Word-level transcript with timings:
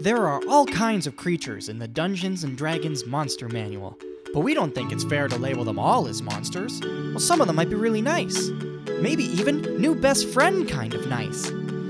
There 0.00 0.26
are 0.26 0.40
all 0.48 0.66
kinds 0.66 1.06
of 1.06 1.16
creatures 1.16 1.68
in 1.68 1.78
the 1.78 1.86
Dungeons 1.86 2.42
and 2.42 2.58
Dragons 2.58 3.06
Monster 3.06 3.48
Manual, 3.48 3.96
but 4.32 4.40
we 4.40 4.52
don't 4.52 4.74
think 4.74 4.90
it's 4.90 5.04
fair 5.04 5.28
to 5.28 5.38
label 5.38 5.62
them 5.62 5.78
all 5.78 6.08
as 6.08 6.20
monsters. 6.20 6.80
Well, 6.82 7.20
some 7.20 7.40
of 7.40 7.46
them 7.46 7.54
might 7.54 7.70
be 7.70 7.76
really 7.76 8.02
nice. 8.02 8.48
Maybe 9.00 9.22
even 9.24 9.62
new 9.80 9.94
best 9.94 10.28
friend 10.28 10.68
kind 10.68 10.94
of 10.94 11.06
nice. 11.06 11.44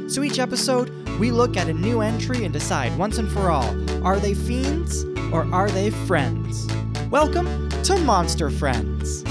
So 0.06 0.22
each 0.22 0.38
episode, 0.38 0.90
we 1.18 1.30
look 1.30 1.56
at 1.56 1.68
a 1.68 1.72
new 1.72 2.02
entry 2.02 2.44
and 2.44 2.52
decide 2.52 2.96
once 2.98 3.16
and 3.16 3.30
for 3.32 3.50
all 3.50 3.74
are 4.06 4.18
they 4.18 4.34
fiends 4.34 5.04
or 5.32 5.50
are 5.54 5.70
they 5.70 5.88
friends? 5.88 6.68
Welcome 7.10 7.70
to 7.84 7.96
Monster 7.96 8.50
Friends. 8.50 9.24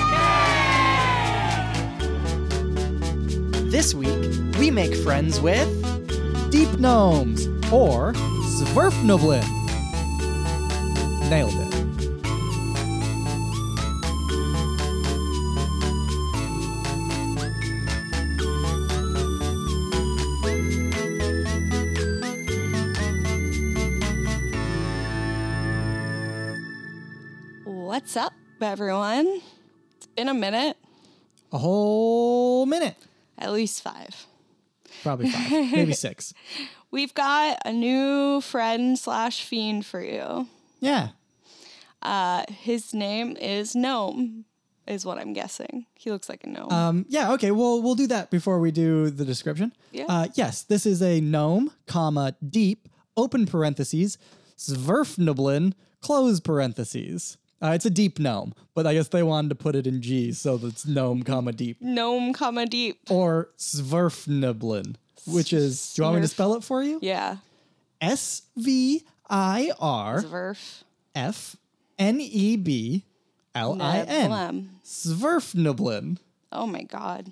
This 3.72 3.94
week, 3.94 4.58
we 4.58 4.72
make 4.72 4.96
friends 4.96 5.40
with 5.40 5.70
Deep 6.52 6.80
Gnomes 6.80 7.48
or 7.72 8.14
Zwerfnublin. 8.54 9.44
Nailed 11.30 11.54
it. 11.56 11.74
What's 27.66 28.18
up, 28.18 28.34
everyone? 28.62 29.42
It's 29.98 30.08
been 30.08 30.28
a 30.28 30.34
minute, 30.34 30.78
A 31.52 31.58
whole 31.58 32.66
minute. 32.66 32.96
at 33.38 33.52
least 33.54 33.82
five. 33.82 34.26
Probably 35.04 35.30
five, 35.30 35.52
maybe 35.52 35.94
six. 35.94 36.34
We've 36.92 37.14
got 37.14 37.60
a 37.66 37.72
new 37.72 38.42
friend 38.42 38.98
slash 38.98 39.44
fiend 39.44 39.86
for 39.86 40.02
you. 40.02 40.48
Yeah. 40.80 41.10
Uh, 42.02 42.44
his 42.50 42.94
name 42.94 43.38
is 43.38 43.76
Gnome, 43.76 44.46
is 44.88 45.06
what 45.06 45.18
I'm 45.18 45.34
guessing. 45.34 45.86
He 45.96 46.12
looks 46.12 46.30
like 46.30 46.44
a 46.44 46.50
gnome. 46.50 46.72
Um, 46.72 47.06
yeah, 47.08 47.32
okay, 47.34 47.52
well, 47.52 47.82
we'll 47.82 47.96
do 47.96 48.08
that 48.08 48.30
before 48.30 48.60
we 48.60 48.72
do 48.72 49.10
the 49.10 49.26
description. 49.26 49.74
Yeah. 49.92 50.06
Uh, 50.10 50.28
yes, 50.36 50.64
this 50.64 50.86
is 50.86 51.02
a 51.02 51.22
gnome, 51.22 51.72
comma, 51.88 52.36
deep, 52.48 52.90
open 53.16 53.46
parentheses, 53.46 54.18
Zwerfnublin, 54.58 55.74
close 56.02 56.40
parentheses. 56.40 57.38
Uh, 57.64 57.72
it's 57.72 57.86
a 57.86 57.90
deep 57.90 58.20
gnome, 58.20 58.54
but 58.74 58.86
I 58.86 58.94
guess 58.94 59.08
they 59.08 59.24
wanted 59.24 59.48
to 59.50 59.56
put 59.56 59.74
it 59.76 59.88
in 59.88 60.02
G, 60.02 60.34
so 60.34 60.58
that's 60.58 60.86
gnome, 60.86 61.24
comma, 61.24 61.54
deep. 61.54 61.78
gnome, 61.82 62.34
comma 62.34 62.66
deep. 62.66 63.00
Or 63.10 63.52
Zwerfnublin, 63.58 64.96
which 65.26 65.54
is, 65.54 65.94
do 65.94 66.02
you 66.02 66.04
want 66.04 66.16
me 66.18 66.22
to 66.24 66.28
spell 66.28 66.56
it 66.56 66.64
for 66.66 66.84
you? 66.84 67.00
Yeah, 67.02 67.38
S 68.02 68.42
V 68.58 69.04
I 69.30 69.72
R 69.80 70.22
Zwerf. 70.22 70.84
F 71.16 71.56
N 71.98 72.20
E 72.20 72.58
B 72.58 73.06
L 73.56 73.82
I 73.82 74.00
N. 74.00 74.30
Neblem. 74.30 74.68
Zwerfnublin. 74.84 76.18
Oh 76.52 76.68
my 76.68 76.84
god. 76.84 77.32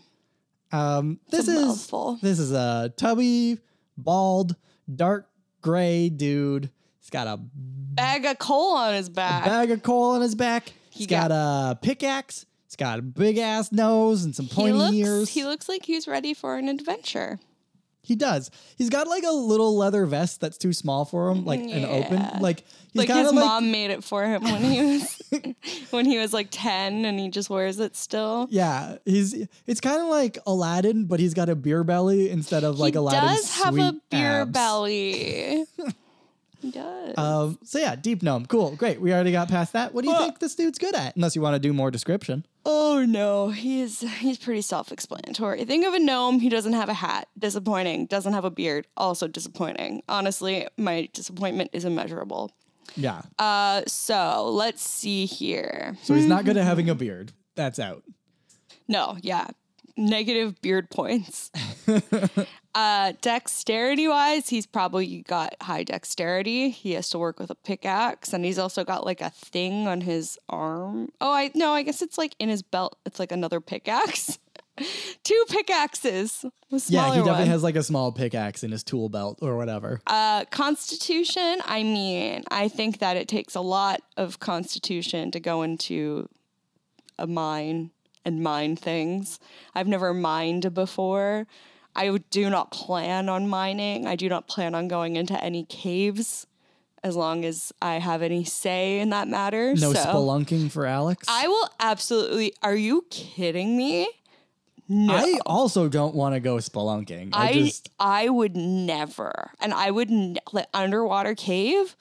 Um, 0.71 1.19
this 1.29 1.49
a 1.49 1.51
is 1.51 1.67
mouthful. 1.67 2.19
this 2.21 2.39
is 2.39 2.53
a 2.53 2.93
tubby, 2.95 3.59
bald, 3.97 4.55
dark 4.93 5.27
gray 5.61 6.07
dude. 6.07 6.69
He's 7.01 7.09
got 7.09 7.27
a 7.27 7.37
Bag 7.37 8.25
of 8.25 8.37
coal 8.39 8.75
on 8.77 8.93
his 8.93 9.09
back. 9.09 9.43
bag 9.43 9.69
of 9.71 9.83
coal 9.83 10.11
on 10.11 10.21
his 10.21 10.33
back. 10.35 10.71
He's 10.91 11.07
got, 11.07 11.29
got- 11.29 11.71
a 11.71 11.75
pickaxe. 11.75 12.45
He's 12.67 12.77
got 12.77 12.99
a 12.99 13.01
big 13.01 13.37
ass 13.37 13.69
nose 13.73 14.23
and 14.23 14.33
some 14.33 14.45
he 14.45 14.55
pointy 14.55 14.71
looks, 14.77 14.93
ears. 14.95 15.29
he 15.29 15.43
looks 15.43 15.67
like 15.67 15.83
he's 15.85 16.07
ready 16.07 16.33
for 16.33 16.55
an 16.57 16.69
adventure. 16.69 17.37
He 18.03 18.15
does. 18.15 18.49
He's 18.77 18.89
got 18.89 19.07
like 19.07 19.23
a 19.23 19.31
little 19.31 19.75
leather 19.77 20.05
vest 20.05 20.39
that's 20.41 20.57
too 20.57 20.71
small 20.73 21.03
for 21.05 21.29
him, 21.29 21.45
like 21.45 21.59
an 21.59 21.83
open. 21.85 22.41
Like 22.41 22.63
he's 22.93 23.07
like 23.07 23.09
his 23.09 23.31
like 23.31 23.45
mom 23.45 23.71
made 23.71 23.91
it 23.91 24.03
for 24.05 24.25
him 24.25 24.43
when 24.43 24.63
he 24.63 24.81
was 24.81 25.21
when 25.91 26.05
he 26.05 26.17
was 26.17 26.33
like 26.33 26.47
10 26.49 27.03
and 27.05 27.19
he 27.19 27.29
just 27.29 27.49
wears 27.49 27.79
it 27.79 27.95
still. 27.95 28.47
yeah. 28.49 28.97
He's 29.05 29.45
it's 29.67 29.81
kind 29.81 30.01
of 30.01 30.07
like 30.07 30.37
Aladdin, 30.47 31.05
but 31.05 31.19
he's 31.19 31.33
got 31.33 31.49
a 31.49 31.55
beer 31.55 31.83
belly 31.83 32.29
instead 32.29 32.63
of 32.63 32.79
like 32.79 32.93
he 32.93 32.97
Aladdin's 32.97 33.41
does 33.41 33.63
have 33.63 33.77
a 33.77 33.93
beer 34.09 34.41
abs. 34.43 34.51
belly. 34.51 35.65
he 36.61 36.71
does. 36.71 37.17
Um, 37.17 37.57
so 37.63 37.79
yeah, 37.79 37.95
deep 37.95 38.21
gnome, 38.21 38.45
cool, 38.45 38.75
great. 38.75 39.01
We 39.01 39.13
already 39.13 39.31
got 39.31 39.49
past 39.49 39.73
that. 39.73 39.93
What 39.93 40.03
do 40.03 40.11
you 40.11 40.17
think 40.17 40.39
this 40.39 40.55
dude's 40.55 40.77
good 40.77 40.95
at? 40.95 41.15
Unless 41.15 41.35
you 41.35 41.41
want 41.41 41.55
to 41.55 41.59
do 41.59 41.73
more 41.73 41.89
description. 41.91 42.45
oh 42.65 43.03
no, 43.07 43.49
he's 43.49 44.01
he's 44.19 44.37
pretty 44.37 44.61
self-explanatory. 44.61 45.65
Think 45.65 45.85
of 45.85 45.93
a 45.93 45.99
gnome, 45.99 46.39
he 46.39 46.49
doesn't 46.49 46.73
have 46.73 46.89
a 46.89 46.93
hat. 46.93 47.27
Disappointing. 47.37 48.05
Doesn't 48.05 48.33
have 48.33 48.45
a 48.45 48.51
beard. 48.51 48.87
Also 48.95 49.27
disappointing. 49.27 50.03
Honestly, 50.07 50.67
my 50.77 51.09
disappointment 51.13 51.71
is 51.73 51.83
immeasurable. 51.85 52.51
Yeah. 52.95 53.21
Uh 53.39 53.81
so 53.87 54.49
let's 54.53 54.81
see 54.83 55.25
here. 55.25 55.97
So 56.03 56.13
he's 56.13 56.25
not 56.25 56.45
good 56.45 56.57
at 56.57 56.63
having 56.65 56.89
a 56.89 56.95
beard. 56.95 57.31
That's 57.55 57.79
out. 57.79 58.03
No, 58.87 59.17
yeah. 59.21 59.47
Negative 59.97 60.59
beard 60.61 60.89
points. 60.89 61.51
uh 62.73 63.13
dexterity 63.21 64.07
wise, 64.07 64.49
he's 64.49 64.65
probably 64.65 65.21
got 65.23 65.55
high 65.61 65.83
dexterity. 65.83 66.69
He 66.69 66.93
has 66.93 67.09
to 67.09 67.19
work 67.19 67.39
with 67.39 67.49
a 67.49 67.55
pickaxe 67.55 68.33
and 68.33 68.45
he's 68.45 68.59
also 68.59 68.83
got 68.83 69.05
like 69.05 69.21
a 69.21 69.29
thing 69.29 69.87
on 69.87 70.01
his 70.01 70.37
arm. 70.49 71.09
Oh, 71.19 71.31
I 71.31 71.51
no, 71.53 71.73
I 71.73 71.83
guess 71.83 72.01
it's 72.01 72.17
like 72.17 72.35
in 72.39 72.49
his 72.49 72.61
belt. 72.61 72.97
It's 73.05 73.19
like 73.19 73.31
another 73.31 73.59
pickaxe. 73.61 74.39
Two 75.23 75.45
pickaxes. 75.49 76.45
Yeah, 76.69 77.09
he 77.09 77.17
definitely 77.17 77.21
one. 77.23 77.47
has 77.47 77.63
like 77.63 77.75
a 77.75 77.83
small 77.83 78.11
pickaxe 78.11 78.63
in 78.63 78.71
his 78.71 78.83
tool 78.83 79.09
belt 79.09 79.39
or 79.41 79.57
whatever. 79.57 80.01
Uh, 80.07 80.45
constitution, 80.45 81.59
I 81.65 81.83
mean, 81.83 82.43
I 82.49 82.67
think 82.67 82.99
that 82.99 83.17
it 83.17 83.27
takes 83.27 83.55
a 83.55 83.61
lot 83.61 84.01
of 84.17 84.39
constitution 84.39 85.31
to 85.31 85.39
go 85.39 85.61
into 85.61 86.29
a 87.19 87.27
mine 87.27 87.91
and 88.23 88.41
mine 88.41 88.75
things. 88.75 89.39
I've 89.75 89.87
never 89.87 90.13
mined 90.13 90.73
before. 90.73 91.47
I 91.95 92.17
do 92.29 92.49
not 92.49 92.71
plan 92.71 93.29
on 93.29 93.47
mining. 93.47 94.07
I 94.07 94.15
do 94.15 94.29
not 94.29 94.47
plan 94.47 94.75
on 94.75 94.87
going 94.87 95.15
into 95.15 95.41
any 95.43 95.65
caves 95.65 96.47
as 97.03 97.15
long 97.15 97.43
as 97.45 97.71
I 97.81 97.95
have 97.95 98.21
any 98.21 98.43
say 98.43 98.99
in 98.99 99.09
that 99.09 99.27
matter. 99.27 99.73
no 99.75 99.93
so 99.93 100.05
spelunking 100.05 100.71
for 100.71 100.85
Alex. 100.85 101.27
I 101.29 101.47
will 101.47 101.69
absolutely. 101.79 102.53
Are 102.61 102.75
you 102.75 103.05
kidding 103.09 103.75
me? 103.75 104.07
No. 104.87 105.15
I 105.15 105.39
also 105.45 105.87
don't 105.87 106.15
want 106.15 106.35
to 106.35 106.39
go 106.39 106.57
spelunking. 106.57 107.29
I, 107.33 107.49
I 107.49 107.53
just 107.53 107.89
I 107.99 108.29
would 108.29 108.55
never, 108.57 109.51
and 109.59 109.73
I 109.73 109.89
would 109.89 110.09
like 110.51 110.67
underwater 110.73 111.33
cave. 111.33 111.95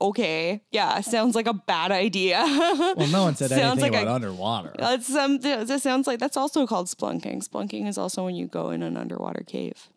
Okay, 0.00 0.62
yeah, 0.72 1.00
sounds 1.00 1.34
like 1.34 1.46
a 1.46 1.54
bad 1.54 1.90
idea. 1.90 2.42
well, 2.46 3.06
no 3.08 3.22
one 3.24 3.34
said 3.34 3.48
Sounds 3.50 3.62
anything 3.82 3.92
like 3.92 4.02
about 4.02 4.12
a- 4.12 4.14
underwater. 4.14 4.72
That's 4.78 5.14
um, 5.14 5.38
that 5.38 5.80
sounds 5.80 6.06
like 6.06 6.18
that's 6.18 6.36
also 6.36 6.66
called 6.66 6.86
splunking. 6.88 7.46
Splunking 7.46 7.86
is 7.88 7.96
also 7.96 8.24
when 8.24 8.34
you 8.34 8.46
go 8.46 8.70
in 8.70 8.82
an 8.82 8.96
underwater 8.96 9.42
cave. 9.46 9.88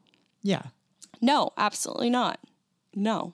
yeah. 0.42 0.64
No, 1.22 1.52
absolutely 1.58 2.10
not. 2.10 2.40
No. 2.96 3.34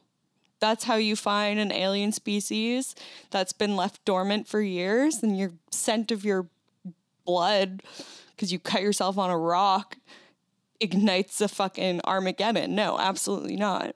That's 0.59 0.85
how 0.85 0.95
you 0.95 1.15
find 1.15 1.59
an 1.59 1.71
alien 1.71 2.11
species 2.11 2.95
that's 3.29 3.53
been 3.53 3.75
left 3.75 4.03
dormant 4.05 4.47
for 4.47 4.59
years 4.59 5.21
and 5.21 5.37
your 5.37 5.51
scent 5.69 6.09
of 6.11 6.25
your 6.25 6.47
blood 7.25 7.83
because 8.31 8.51
you 8.51 8.57
cut 8.57 8.81
yourself 8.81 9.19
on 9.19 9.29
a 9.29 9.37
rock 9.37 9.97
ignites 10.79 11.39
a 11.41 11.47
fucking 11.47 12.01
Armageddon. 12.05 12.73
No, 12.73 12.97
absolutely 12.97 13.55
not. 13.55 13.95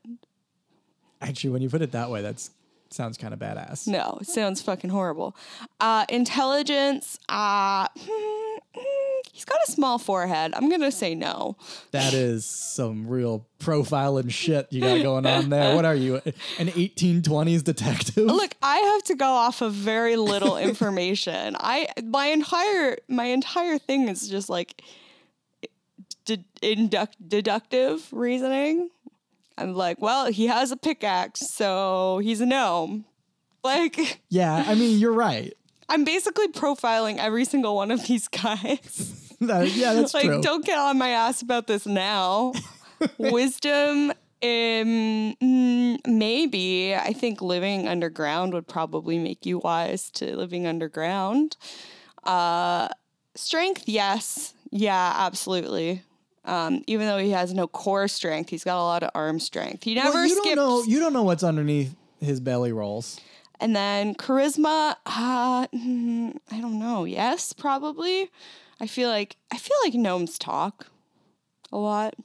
Actually, 1.21 1.49
when 1.49 1.61
you 1.63 1.69
put 1.69 1.81
it 1.81 1.91
that 1.91 2.09
way, 2.11 2.21
that's 2.21 2.51
sounds 2.93 3.17
kind 3.17 3.33
of 3.33 3.39
badass. 3.39 3.87
No, 3.87 4.17
it 4.21 4.27
sounds 4.27 4.61
fucking 4.61 4.89
horrible. 4.89 5.35
Uh, 5.79 6.05
intelligence, 6.09 7.19
uh, 7.29 7.87
he's 9.31 9.45
got 9.45 9.57
a 9.67 9.71
small 9.71 9.97
forehead. 9.97 10.53
I'm 10.55 10.69
going 10.69 10.81
to 10.81 10.91
say 10.91 11.15
no. 11.15 11.55
That 11.91 12.13
is 12.13 12.45
some 12.45 13.07
real 13.07 13.45
profiling 13.59 14.31
shit 14.31 14.67
you 14.71 14.81
got 14.81 15.01
going 15.01 15.25
on 15.25 15.49
there. 15.49 15.75
What 15.75 15.85
are 15.85 15.95
you, 15.95 16.15
an 16.15 16.67
1820s 16.67 17.63
detective? 17.63 18.25
Look, 18.25 18.55
I 18.61 18.77
have 18.77 19.03
to 19.03 19.15
go 19.15 19.27
off 19.27 19.61
of 19.61 19.73
very 19.73 20.15
little 20.15 20.57
information. 20.69 21.55
I 21.59 21.87
my 22.03 22.27
entire 22.27 22.97
my 23.07 23.25
entire 23.25 23.77
thing 23.77 24.07
is 24.07 24.27
just 24.27 24.49
like 24.49 24.81
de- 26.25 26.45
induct, 26.61 27.15
deductive 27.27 28.07
reasoning. 28.11 28.89
I'm 29.59 29.73
like, 29.73 30.01
well, 30.01 30.31
he 30.31 30.47
has 30.47 30.71
a 30.71 30.77
pickaxe, 30.77 31.41
so 31.53 32.19
he's 32.23 32.41
a 32.41 32.45
gnome. 32.45 33.05
Like, 33.61 34.21
Yeah, 34.29 34.63
I 34.65 34.73
mean, 34.73 34.99
you're 34.99 35.11
right. 35.11 35.53
I'm 35.89 36.05
basically 36.05 36.47
profiling 36.47 37.17
every 37.17 37.43
single 37.43 37.75
one 37.75 37.91
of 37.91 38.07
these 38.07 38.27
guys. 38.29 39.15
That- 39.41 39.71
yeah, 39.71 39.93
that's 39.93 40.13
like, 40.13 40.25
true. 40.25 40.41
don't 40.41 40.65
get 40.65 40.77
on 40.77 40.97
my 40.97 41.09
ass 41.09 41.41
about 41.41 41.67
this 41.67 41.85
now. 41.85 42.51
Wisdom, 43.17 44.11
um, 44.11 44.15
mm, 45.41 45.97
maybe. 46.07 46.93
I 46.95 47.13
think 47.13 47.41
living 47.41 47.87
underground 47.87 48.53
would 48.53 48.67
probably 48.67 49.17
make 49.17 49.45
you 49.45 49.59
wise 49.59 50.09
to 50.11 50.35
living 50.35 50.67
underground. 50.67 51.55
Uh, 52.23 52.89
strength, 53.35 53.83
yes. 53.87 54.53
Yeah, 54.71 55.13
absolutely. 55.17 56.03
Um, 56.45 56.83
even 56.87 57.05
though 57.07 57.17
he 57.17 57.31
has 57.31 57.53
no 57.53 57.67
core 57.67 58.07
strength, 58.07 58.49
he's 58.49 58.63
got 58.63 58.77
a 58.79 58.83
lot 58.83 59.03
of 59.03 59.11
arm 59.13 59.39
strength. 59.39 59.83
He 59.83 59.93
never 59.95 60.09
Well, 60.11 60.23
you 60.25 60.35
skips. 60.35 60.45
don't 60.45 60.55
know. 60.55 60.83
You 60.83 60.99
don't 60.99 61.13
know 61.13 61.23
what's 61.23 61.43
underneath 61.43 61.95
his 62.19 62.39
belly 62.39 62.71
rolls. 62.71 63.19
And 63.59 63.75
then 63.75 64.15
charisma, 64.15 64.95
uh, 65.05 65.67
mm, 65.67 66.37
I 66.51 66.61
don't 66.61 66.79
know. 66.79 67.03
Yes, 67.03 67.51
probably. 67.53 68.29
I 68.79 68.87
feel 68.87 69.09
like 69.09 69.35
I 69.51 69.57
feel 69.57 69.75
like 69.83 69.93
gnomes 69.93 70.39
talk 70.39 70.87
a 71.71 71.77
lot. 71.77 72.15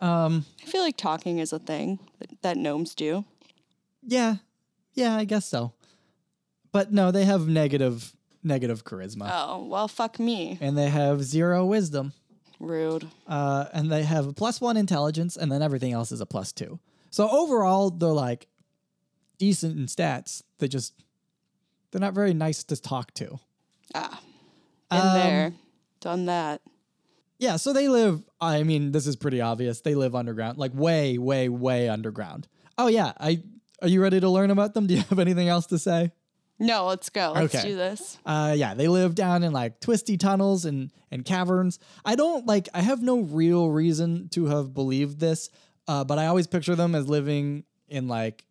Um, 0.00 0.44
I 0.62 0.66
feel 0.66 0.82
like 0.82 0.96
talking 0.96 1.38
is 1.38 1.52
a 1.52 1.58
thing 1.60 2.00
that, 2.18 2.42
that 2.42 2.56
gnomes 2.56 2.94
do. 2.94 3.24
yeah, 4.04 4.36
yeah, 4.94 5.16
I 5.16 5.24
guess 5.24 5.46
so. 5.46 5.72
But 6.72 6.92
no, 6.92 7.10
they 7.12 7.24
have 7.24 7.46
negative 7.48 8.12
negative 8.42 8.84
charisma, 8.84 9.28
Oh 9.32 9.64
well, 9.64 9.86
fuck 9.88 10.18
me. 10.18 10.58
and 10.60 10.76
they 10.76 10.88
have 10.88 11.22
zero 11.22 11.64
wisdom. 11.64 12.12
Rude. 12.60 13.08
uh, 13.26 13.66
and 13.72 13.90
they 13.90 14.02
have 14.02 14.26
a 14.26 14.32
plus 14.32 14.60
one 14.60 14.76
intelligence, 14.76 15.36
and 15.36 15.50
then 15.50 15.62
everything 15.62 15.92
else 15.92 16.10
is 16.12 16.20
a 16.20 16.26
plus 16.26 16.52
two. 16.52 16.78
So 17.10 17.28
overall, 17.30 17.90
they're 17.90 18.08
like 18.10 18.48
decent 19.38 19.78
in 19.78 19.86
stats. 19.86 20.42
They 20.58 20.68
just 20.68 20.92
they're 21.90 22.00
not 22.00 22.14
very 22.14 22.34
nice 22.34 22.64
to 22.64 22.76
talk 22.76 23.14
to. 23.14 23.38
Ah, 23.94 24.20
been 24.90 25.00
Um, 25.00 25.14
there, 25.14 25.52
done 26.00 26.26
that. 26.26 26.60
Yeah, 27.38 27.56
so 27.56 27.72
they 27.72 27.88
live. 27.88 28.22
I 28.40 28.64
mean, 28.64 28.90
this 28.92 29.06
is 29.06 29.14
pretty 29.14 29.40
obvious. 29.40 29.80
They 29.80 29.94
live 29.94 30.14
underground, 30.16 30.58
like 30.58 30.72
way, 30.74 31.16
way, 31.18 31.48
way 31.48 31.88
underground. 31.88 32.48
Oh 32.76 32.88
yeah, 32.88 33.12
I. 33.20 33.42
Are 33.80 33.86
you 33.88 34.02
ready 34.02 34.18
to 34.18 34.28
learn 34.28 34.50
about 34.50 34.74
them? 34.74 34.88
Do 34.88 34.94
you 34.94 35.02
have 35.08 35.20
anything 35.20 35.48
else 35.48 35.66
to 35.66 35.78
say? 35.78 36.10
No, 36.60 36.86
let's 36.86 37.08
go. 37.08 37.32
Let's 37.34 37.54
Okay. 37.54 37.68
do 37.68 37.76
this. 37.76 38.18
Uh, 38.26 38.54
yeah, 38.56 38.74
they 38.74 38.88
live 38.88 39.14
down 39.14 39.42
in 39.44 39.52
like 39.52 39.80
twisty 39.80 40.16
tunnels 40.16 40.64
and 40.64 40.90
and 41.10 41.24
caverns. 41.24 41.78
I 42.04 42.16
don't 42.16 42.46
like. 42.46 42.68
I 42.74 42.82
have 42.82 43.00
no 43.02 43.20
real 43.20 43.70
reason 43.70 44.28
to 44.30 44.46
have 44.46 44.74
believed 44.74 45.20
this, 45.20 45.50
uh, 45.86 46.04
but 46.04 46.18
I 46.18 46.26
always 46.26 46.46
picture 46.46 46.74
them 46.74 46.94
as 46.94 47.08
living 47.08 47.64
in 47.88 48.08
like 48.08 48.44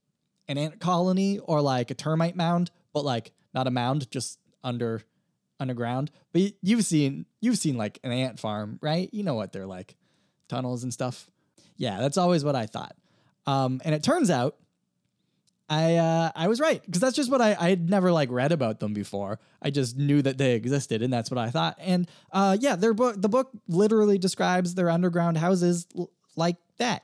an 0.47 0.57
ant 0.57 0.79
colony 0.79 1.39
or 1.39 1.61
like 1.61 1.91
a 1.91 1.93
termite 1.93 2.35
mound, 2.35 2.71
but 2.93 3.03
like 3.03 3.33
not 3.53 3.67
a 3.67 3.71
mound, 3.71 4.09
just 4.09 4.39
under 4.63 5.01
underground. 5.59 6.09
But 6.31 6.53
you've 6.61 6.85
seen 6.85 7.25
you've 7.41 7.57
seen 7.57 7.77
like 7.77 7.99
an 8.03 8.11
ant 8.11 8.39
farm, 8.39 8.79
right? 8.81 9.09
You 9.11 9.23
know 9.23 9.35
what 9.35 9.51
they're 9.51 9.67
like, 9.67 9.95
tunnels 10.47 10.83
and 10.83 10.93
stuff. 10.93 11.29
Yeah, 11.75 11.99
that's 11.99 12.17
always 12.17 12.43
what 12.45 12.55
I 12.55 12.65
thought. 12.67 12.95
Um, 13.45 13.81
and 13.85 13.93
it 13.93 14.01
turns 14.01 14.29
out 14.31 14.55
I 15.69 15.95
uh, 15.95 16.31
I 16.35 16.47
was 16.47 16.59
right 16.59 16.81
because 16.85 17.01
that's 17.01 17.15
just 17.15 17.29
what 17.29 17.41
I 17.41 17.55
I 17.59 17.69
had 17.69 17.89
never 17.89 18.11
like 18.11 18.29
read 18.31 18.51
about 18.51 18.79
them 18.79 18.93
before. 18.93 19.39
I 19.61 19.69
just 19.69 19.97
knew 19.97 20.21
that 20.21 20.37
they 20.37 20.53
existed, 20.53 21.01
and 21.01 21.11
that's 21.11 21.29
what 21.29 21.37
I 21.37 21.49
thought. 21.49 21.75
And 21.79 22.09
uh, 22.31 22.57
yeah, 22.59 22.75
their 22.75 22.93
book 22.93 23.21
the 23.21 23.29
book 23.29 23.51
literally 23.67 24.17
describes 24.17 24.75
their 24.75 24.89
underground 24.89 25.37
houses 25.37 25.85
l- 25.97 26.09
like 26.35 26.55
that. 26.77 27.03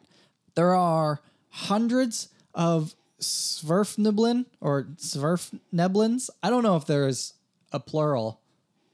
There 0.55 0.73
are 0.75 1.21
hundreds 1.49 2.29
of 2.53 2.95
Svirfneblin 3.19 4.45
or 4.61 4.83
Svirfneblins. 4.95 6.29
I 6.41 6.49
don't 6.49 6.63
know 6.63 6.75
if 6.77 6.85
there's 6.85 7.33
a 7.71 7.79
plural 7.79 8.39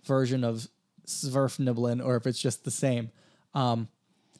version 0.03 0.43
of 0.43 0.67
Svirfneblin 1.05 2.03
or 2.03 2.15
if 2.15 2.25
it's 2.25 2.39
just 2.39 2.63
the 2.63 2.71
same. 2.71 3.11
Um, 3.53 3.87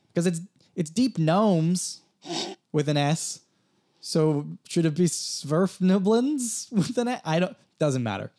because 0.08 0.26
it's 0.26 0.42
it's 0.76 0.90
deep 0.90 1.18
gnomes 1.18 2.02
with 2.72 2.90
an 2.90 2.98
S. 2.98 3.42
So 4.02 4.46
should 4.68 4.86
it 4.86 4.96
be 4.96 5.06
Svirfneblins 5.06 6.72
with 6.72 6.98
an 6.98 7.08
A? 7.08 7.22
I 7.26 7.40
don't 7.40 7.56
doesn't 7.80 8.04
matter. 8.04 8.32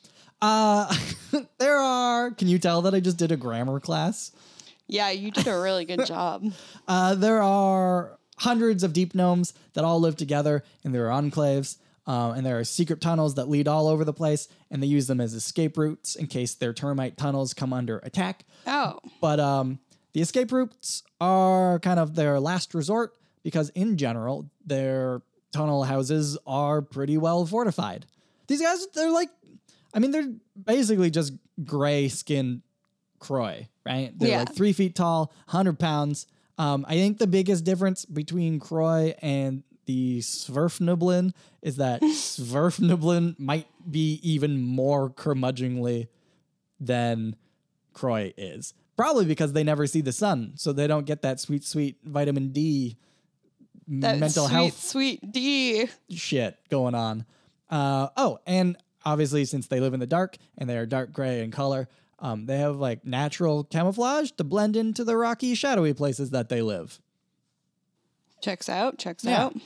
Uh 0.43 0.95
there 1.59 1.77
are 1.77 2.31
can 2.33 2.49
you 2.49 2.59
tell 2.59 2.83
that 2.83 2.95
I 2.95 3.01
just 3.01 3.17
did 3.17 3.33
a 3.33 3.37
grammar 3.37 3.81
class? 3.81 4.33
Yeah, 4.87 5.11
you 5.11 5.31
did 5.31 5.47
a 5.47 5.59
really 5.61 5.85
good 5.85 6.07
job. 6.07 6.45
Uh 6.89 7.15
there 7.15 7.43
are 7.43 8.19
hundreds 8.39 8.83
of 8.83 8.93
deep 8.93 9.15
gnomes 9.15 9.53
that 9.75 9.85
all 9.85 10.01
live 10.01 10.17
together 10.17 10.65
in 10.85 10.93
their 10.93 11.09
enclaves. 11.09 11.77
Um, 12.07 12.33
and 12.33 12.47
there 12.47 12.59
are 12.59 12.65
secret 12.65 13.01
tunnels 13.01 13.35
that 13.35 13.49
lead 13.49 13.69
all 13.69 13.87
over 13.87 14.05
the 14.05 14.13
place, 14.15 14.49
and 14.71 14.83
they 14.83 14.87
use 14.87 15.07
them 15.07 15.21
as 15.21 15.35
escape 15.35 15.77
routes 15.77 16.17
in 16.17 16.27
case 16.27 16.55
their 16.55 16.73
termite 16.73 17.17
tunnels 17.19 17.53
come 17.55 17.73
under 17.73 17.99
attack. 17.99 18.47
Oh, 18.67 18.99
But 19.21 19.39
um, 19.39 19.79
the 20.15 20.23
escape 20.23 20.51
routes 20.51 21.05
are 21.21 21.79
kind 21.81 22.01
of 22.01 22.15
their 22.17 22.41
last 22.41 22.75
resort 22.75 23.13
because, 23.45 23.69
in 23.71 23.97
general, 23.99 24.51
their 24.67 25.21
tunnel 25.53 25.85
houses 25.85 26.39
are 26.47 26.83
pretty 26.83 27.19
well 27.19 27.45
fortified. 27.47 28.07
These 28.47 28.63
guys, 28.63 28.87
they're 28.95 29.11
like, 29.11 29.31
I 29.95 29.99
mean, 29.99 30.11
they're 30.11 30.33
basically 30.65 31.11
just 31.11 31.33
gray 31.65 32.09
skinned 32.09 32.63
Croy, 33.19 33.69
right? 33.85 34.13
They're 34.19 34.29
Yeah. 34.31 34.39
like 34.41 34.55
three 34.55 34.73
feet 34.73 34.95
tall, 34.95 35.33
100 35.49 35.79
pounds. 35.79 36.27
Um, 36.59 36.85
I 36.89 36.95
think 36.95 37.19
the 37.19 37.27
biggest 37.27 37.65
difference 37.65 38.05
between 38.05 38.59
Croy 38.61 39.15
and 39.21 39.63
the 39.87 40.21
Svirfneblin 40.21 41.33
is 41.63 41.77
that 41.77 42.01
Svirfneblin 42.03 43.39
might 43.39 43.67
be 43.91 44.21
even 44.23 44.61
more 44.63 45.11
curmudgeonly 45.11 46.09
than 46.79 47.37
Croy 47.93 48.33
is. 48.37 48.75
Probably 48.97 49.25
because 49.25 49.53
they 49.55 49.65
never 49.65 49.87
see 49.87 50.01
the 50.03 50.13
sun, 50.13 50.53
so 50.57 50.73
they 50.73 50.87
don't 50.87 51.07
get 51.07 51.23
that 51.23 51.41
sweet, 51.41 51.65
sweet 51.65 51.97
vitamin 52.05 52.51
D 52.53 52.97
that 53.91 54.19
mental 54.19 54.47
sweet, 54.47 54.55
health 54.55 54.81
sweet 54.83 55.33
D. 55.33 55.89
shit 56.11 56.57
going 56.71 56.95
on. 56.95 57.25
Uh, 57.69 58.09
oh, 58.17 58.39
and 58.47 58.77
obviously, 59.05 59.45
since 59.45 59.67
they 59.67 59.81
live 59.81 59.93
in 59.95 60.01
the 60.01 60.07
dark 60.07 60.37
and 60.57 60.69
they 60.71 60.77
are 60.79 60.87
dark 60.87 61.13
gray 61.13 61.43
in 61.43 61.51
color, 61.51 61.89
um, 62.19 62.47
they 62.47 62.59
have 62.59 62.77
like 62.77 63.05
natural 63.05 63.65
camouflage 63.65 64.31
to 64.33 64.45
blend 64.45 64.77
into 64.77 65.05
the 65.05 65.17
rocky, 65.17 65.55
shadowy 65.55 65.93
places 65.93 66.31
that 66.31 66.49
they 66.49 66.63
live. 66.63 67.01
Checks 68.41 68.69
out. 68.69 68.99
Checks 68.99 69.25
Yeah. 69.25 69.45
out. 69.47 69.57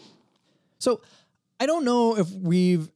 So 0.79 1.01
I 1.61 1.67
don't 1.67 1.85
know 1.85 2.17
if 2.19 2.31
we've 2.33 2.91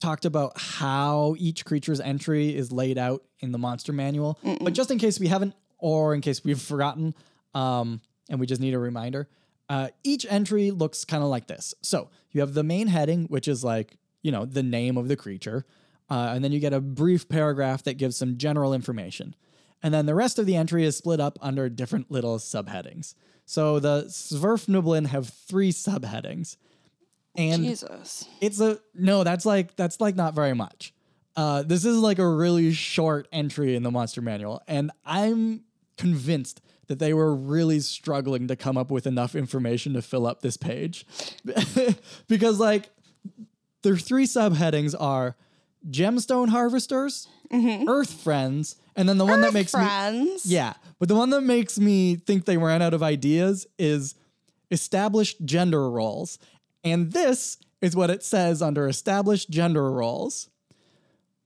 talked 0.00 0.24
about 0.24 0.52
how 0.60 1.34
each 1.38 1.64
creature's 1.64 2.00
entry 2.00 2.54
is 2.54 2.70
laid 2.70 2.98
out 2.98 3.22
in 3.40 3.52
the 3.52 3.58
monster 3.58 3.92
manual, 3.92 4.38
but 4.60 4.72
just 4.74 4.90
in 4.90 4.98
case 4.98 5.18
we 5.18 5.28
haven't, 5.28 5.54
or 5.78 6.14
in 6.14 6.20
case 6.20 6.44
we've 6.44 6.60
forgotten, 6.60 7.14
um, 7.54 8.00
and 8.28 8.38
we 8.38 8.46
just 8.46 8.60
need 8.60 8.74
a 8.74 8.78
reminder, 8.78 9.28
uh, 9.68 9.88
each 10.02 10.26
entry 10.28 10.70
looks 10.70 11.04
kind 11.04 11.22
of 11.22 11.28
like 11.28 11.46
this. 11.46 11.74
So 11.82 12.10
you 12.32 12.40
have 12.40 12.54
the 12.54 12.62
main 12.62 12.88
heading, 12.88 13.24
which 13.24 13.48
is 13.48 13.64
like, 13.64 13.96
you 14.22 14.32
know, 14.32 14.44
the 14.44 14.62
name 14.62 14.96
of 14.96 15.08
the 15.08 15.16
creature. 15.16 15.64
Uh, 16.10 16.32
and 16.34 16.44
then 16.44 16.52
you 16.52 16.60
get 16.60 16.72
a 16.72 16.80
brief 16.80 17.28
paragraph 17.28 17.82
that 17.84 17.94
gives 17.94 18.16
some 18.16 18.36
general 18.36 18.74
information. 18.74 19.34
And 19.82 19.92
then 19.92 20.06
the 20.06 20.14
rest 20.14 20.38
of 20.38 20.46
the 20.46 20.56
entry 20.56 20.84
is 20.84 20.96
split 20.96 21.20
up 21.20 21.38
under 21.40 21.68
different 21.68 22.10
little 22.10 22.38
subheadings. 22.38 23.14
So 23.46 23.78
the 23.78 24.04
Svirfneblin 24.08 25.08
have 25.08 25.28
three 25.28 25.72
subheadings. 25.72 26.56
And 27.36 27.64
Jesus. 27.64 28.28
it's 28.40 28.60
a 28.60 28.78
no, 28.94 29.24
that's 29.24 29.44
like 29.44 29.74
that's 29.76 30.00
like 30.00 30.14
not 30.14 30.34
very 30.34 30.54
much. 30.54 30.94
Uh, 31.36 31.62
this 31.62 31.84
is 31.84 31.98
like 31.98 32.20
a 32.20 32.28
really 32.28 32.72
short 32.72 33.26
entry 33.32 33.74
in 33.74 33.82
the 33.82 33.90
monster 33.90 34.22
manual, 34.22 34.62
and 34.68 34.92
I'm 35.04 35.64
convinced 35.98 36.60
that 36.88 36.98
they 36.98 37.14
were 37.14 37.34
really 37.34 37.80
struggling 37.80 38.48
to 38.48 38.56
come 38.56 38.76
up 38.76 38.90
with 38.90 39.06
enough 39.06 39.34
information 39.34 39.94
to 39.94 40.02
fill 40.02 40.26
up 40.26 40.40
this 40.40 40.56
page. 40.56 41.06
because 42.28 42.58
like 42.58 42.90
their 43.82 43.96
three 43.96 44.26
subheadings 44.26 44.94
are 44.98 45.36
gemstone 45.90 46.48
harvesters, 46.48 47.28
mm-hmm. 47.50 47.88
earth 47.88 48.12
friends, 48.12 48.76
and 48.96 49.08
then 49.08 49.18
the 49.18 49.24
one 49.24 49.40
that 49.40 49.52
makes 49.52 49.74
me 49.74 49.80
yeah, 50.44 50.74
but 50.98 51.08
the 51.08 51.14
one 51.14 51.30
that 51.30 51.42
makes 51.42 51.78
me 51.78 52.16
think 52.16 52.44
they 52.44 52.56
ran 52.56 52.82
out 52.82 52.94
of 52.94 53.02
ideas 53.02 53.66
is 53.78 54.14
established 54.70 55.44
gender 55.44 55.90
roles. 55.90 56.38
And 56.82 57.12
this 57.12 57.56
is 57.80 57.96
what 57.96 58.10
it 58.10 58.22
says 58.22 58.62
under 58.62 58.88
established 58.88 59.50
gender 59.50 59.90
roles. 59.90 60.48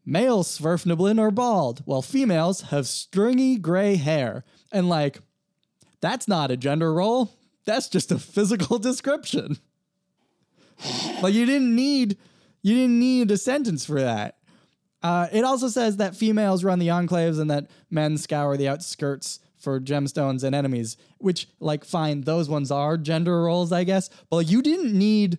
Male 0.05 0.43
Svirfneblin 0.43 1.21
are 1.21 1.31
bald, 1.31 1.83
while 1.85 2.01
females 2.01 2.63
have 2.63 2.87
stringy 2.87 3.57
gray 3.57 3.97
hair. 3.97 4.45
And 4.73 4.89
like, 4.89 5.21
that's 6.01 6.29
not 6.29 6.51
a 6.51 6.57
gender 6.57 6.93
role. 6.93 7.31
That's 7.65 7.89
just 7.89 8.13
a 8.13 8.19
physical 8.19 8.79
description. 8.91 9.59
like 11.23 11.35
you 11.35 11.45
didn't 11.45 11.75
need 11.75 12.17
you 12.63 12.75
didn't 12.75 12.99
need 12.99 13.31
a 13.31 13.37
sentence 13.37 13.85
for 13.85 14.01
that. 14.01 14.39
Uh, 15.03 15.29
it 15.33 15.45
also 15.45 15.69
says 15.69 15.97
that 15.99 16.17
females 16.17 16.65
run 16.65 16.79
the 16.79 16.89
enclaves 16.89 17.39
and 17.41 17.51
that 17.51 17.71
men 17.91 18.19
scour 18.19 18.57
the 18.57 18.69
outskirts 18.69 19.41
for 19.57 19.81
gemstones 19.81 20.43
and 20.43 20.55
enemies, 20.55 20.97
which, 21.19 21.49
like, 21.61 21.85
fine, 21.85 22.23
those 22.23 22.49
ones 22.49 22.71
are 22.71 22.97
gender 22.97 23.43
roles, 23.43 23.73
I 23.73 23.85
guess, 23.85 24.09
but 24.31 24.37
like, 24.37 24.51
you 24.51 24.63
didn't 24.63 24.97
need 24.97 25.39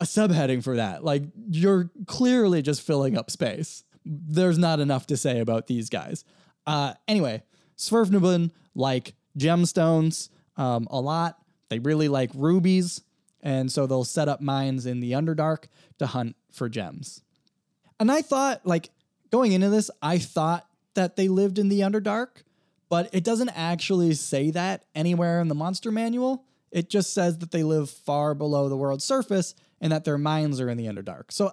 a 0.00 0.04
subheading 0.04 0.62
for 0.62 0.76
that. 0.76 1.04
Like, 1.04 1.24
you're 1.50 1.90
clearly 2.06 2.62
just 2.62 2.82
filling 2.82 3.16
up 3.16 3.30
space. 3.30 3.84
There's 4.04 4.58
not 4.58 4.80
enough 4.80 5.06
to 5.08 5.16
say 5.16 5.40
about 5.40 5.66
these 5.66 5.88
guys. 5.88 6.24
Uh, 6.66 6.94
anyway, 7.06 7.42
Svirfneblin 7.76 8.50
like 8.74 9.14
gemstones 9.38 10.28
um, 10.56 10.86
a 10.90 11.00
lot. 11.00 11.38
They 11.68 11.78
really 11.78 12.08
like 12.08 12.30
rubies, 12.34 13.02
and 13.40 13.70
so 13.70 13.86
they'll 13.86 14.04
set 14.04 14.28
up 14.28 14.40
mines 14.40 14.86
in 14.86 15.00
the 15.00 15.12
Underdark 15.12 15.64
to 15.98 16.06
hunt 16.06 16.36
for 16.52 16.68
gems. 16.68 17.22
And 18.00 18.10
I 18.10 18.22
thought, 18.22 18.66
like, 18.66 18.90
going 19.30 19.52
into 19.52 19.70
this, 19.70 19.90
I 20.02 20.18
thought 20.18 20.66
that 20.94 21.16
they 21.16 21.28
lived 21.28 21.58
in 21.58 21.68
the 21.68 21.80
Underdark, 21.80 22.42
but 22.88 23.08
it 23.12 23.24
doesn't 23.24 23.50
actually 23.50 24.14
say 24.14 24.50
that 24.50 24.84
anywhere 24.94 25.40
in 25.40 25.48
the 25.48 25.54
monster 25.54 25.90
manual. 25.90 26.44
It 26.70 26.90
just 26.90 27.12
says 27.12 27.38
that 27.38 27.50
they 27.50 27.62
live 27.62 27.90
far 27.90 28.34
below 28.34 28.68
the 28.68 28.76
world's 28.76 29.04
surface 29.04 29.54
and 29.80 29.92
that 29.92 30.04
their 30.04 30.18
minds 30.18 30.60
are 30.60 30.68
in 30.68 30.76
the 30.76 30.86
Underdark. 30.86 31.30
So 31.30 31.52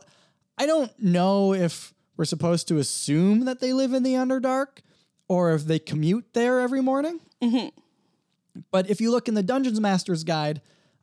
I 0.57 0.65
don't 0.65 0.91
know 0.99 1.53
if 1.53 1.93
we're 2.17 2.25
supposed 2.25 2.67
to 2.69 2.77
assume 2.77 3.45
that 3.45 3.59
they 3.59 3.73
live 3.73 3.93
in 3.93 4.03
the 4.03 4.13
Underdark 4.13 4.79
or 5.27 5.53
if 5.53 5.65
they 5.65 5.79
commute 5.79 6.25
there 6.33 6.59
every 6.59 6.81
morning. 6.81 7.19
But 8.71 8.89
if 8.89 9.01
you 9.01 9.11
look 9.11 9.27
in 9.27 9.33
the 9.33 9.43
Dungeons 9.43 9.79
Master's 9.79 10.23
Guide, 10.23 10.61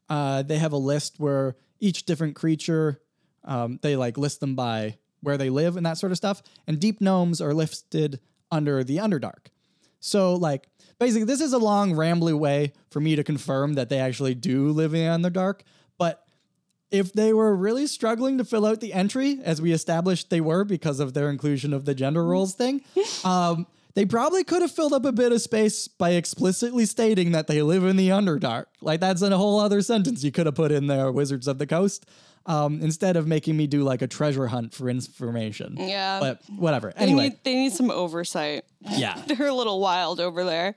uh, 0.08 0.42
they 0.42 0.58
have 0.58 0.72
a 0.72 0.78
list 0.78 1.18
where 1.18 1.56
each 1.80 2.04
different 2.06 2.34
creature, 2.36 3.00
um, 3.44 3.78
they 3.82 3.96
like 3.96 4.16
list 4.16 4.40
them 4.40 4.54
by 4.54 4.98
where 5.20 5.36
they 5.36 5.50
live 5.50 5.76
and 5.76 5.86
that 5.86 5.98
sort 5.98 6.12
of 6.12 6.18
stuff. 6.18 6.42
And 6.66 6.80
deep 6.80 7.00
gnomes 7.00 7.40
are 7.40 7.54
listed 7.54 8.20
under 8.50 8.84
the 8.84 8.98
Underdark. 8.98 9.46
So, 10.00 10.34
like, 10.34 10.68
basically, 10.98 11.24
this 11.24 11.40
is 11.40 11.52
a 11.52 11.58
long, 11.58 11.92
rambly 11.92 12.36
way 12.36 12.72
for 12.90 13.00
me 13.00 13.14
to 13.16 13.22
confirm 13.22 13.74
that 13.74 13.88
they 13.88 14.00
actually 14.00 14.34
do 14.34 14.70
live 14.70 14.94
in 14.94 15.22
the 15.22 15.30
dark. 15.30 15.62
But 15.96 16.24
if 16.90 17.12
they 17.12 17.32
were 17.32 17.54
really 17.54 17.86
struggling 17.86 18.38
to 18.38 18.44
fill 18.44 18.66
out 18.66 18.80
the 18.80 18.92
entry, 18.92 19.38
as 19.44 19.62
we 19.62 19.72
established 19.72 20.28
they 20.28 20.40
were 20.40 20.64
because 20.64 21.00
of 21.00 21.14
their 21.14 21.30
inclusion 21.30 21.72
of 21.72 21.84
the 21.84 21.94
gender 21.94 22.24
roles 22.24 22.54
thing, 22.54 22.82
um, 23.24 23.66
they 23.94 24.06
probably 24.06 24.44
could 24.44 24.62
have 24.62 24.70
filled 24.72 24.92
up 24.92 25.04
a 25.04 25.12
bit 25.12 25.32
of 25.32 25.40
space 25.40 25.86
by 25.88 26.10
explicitly 26.10 26.86
stating 26.86 27.32
that 27.32 27.46
they 27.46 27.62
live 27.62 27.84
in 27.84 27.96
the 27.96 28.08
Underdark. 28.08 28.66
Like 28.80 29.00
that's 29.00 29.22
in 29.22 29.32
a 29.32 29.38
whole 29.38 29.60
other 29.60 29.82
sentence 29.82 30.24
you 30.24 30.32
could 30.32 30.46
have 30.46 30.54
put 30.54 30.72
in 30.72 30.86
there, 30.86 31.10
Wizards 31.12 31.46
of 31.48 31.58
the 31.58 31.66
Coast, 31.66 32.06
um, 32.46 32.80
instead 32.80 33.16
of 33.16 33.26
making 33.26 33.56
me 33.56 33.66
do 33.66 33.82
like 33.82 34.02
a 34.02 34.06
treasure 34.06 34.46
hunt 34.46 34.74
for 34.74 34.88
information. 34.88 35.76
Yeah. 35.78 36.20
But 36.20 36.40
whatever. 36.56 36.92
They 36.96 37.02
Anyway, 37.04 37.22
need, 37.30 37.38
they 37.44 37.54
need 37.54 37.72
some 37.72 37.90
oversight. 37.90 38.64
yeah. 38.80 39.20
They're 39.26 39.46
a 39.48 39.54
little 39.54 39.80
wild 39.80 40.20
over 40.20 40.44
there. 40.44 40.76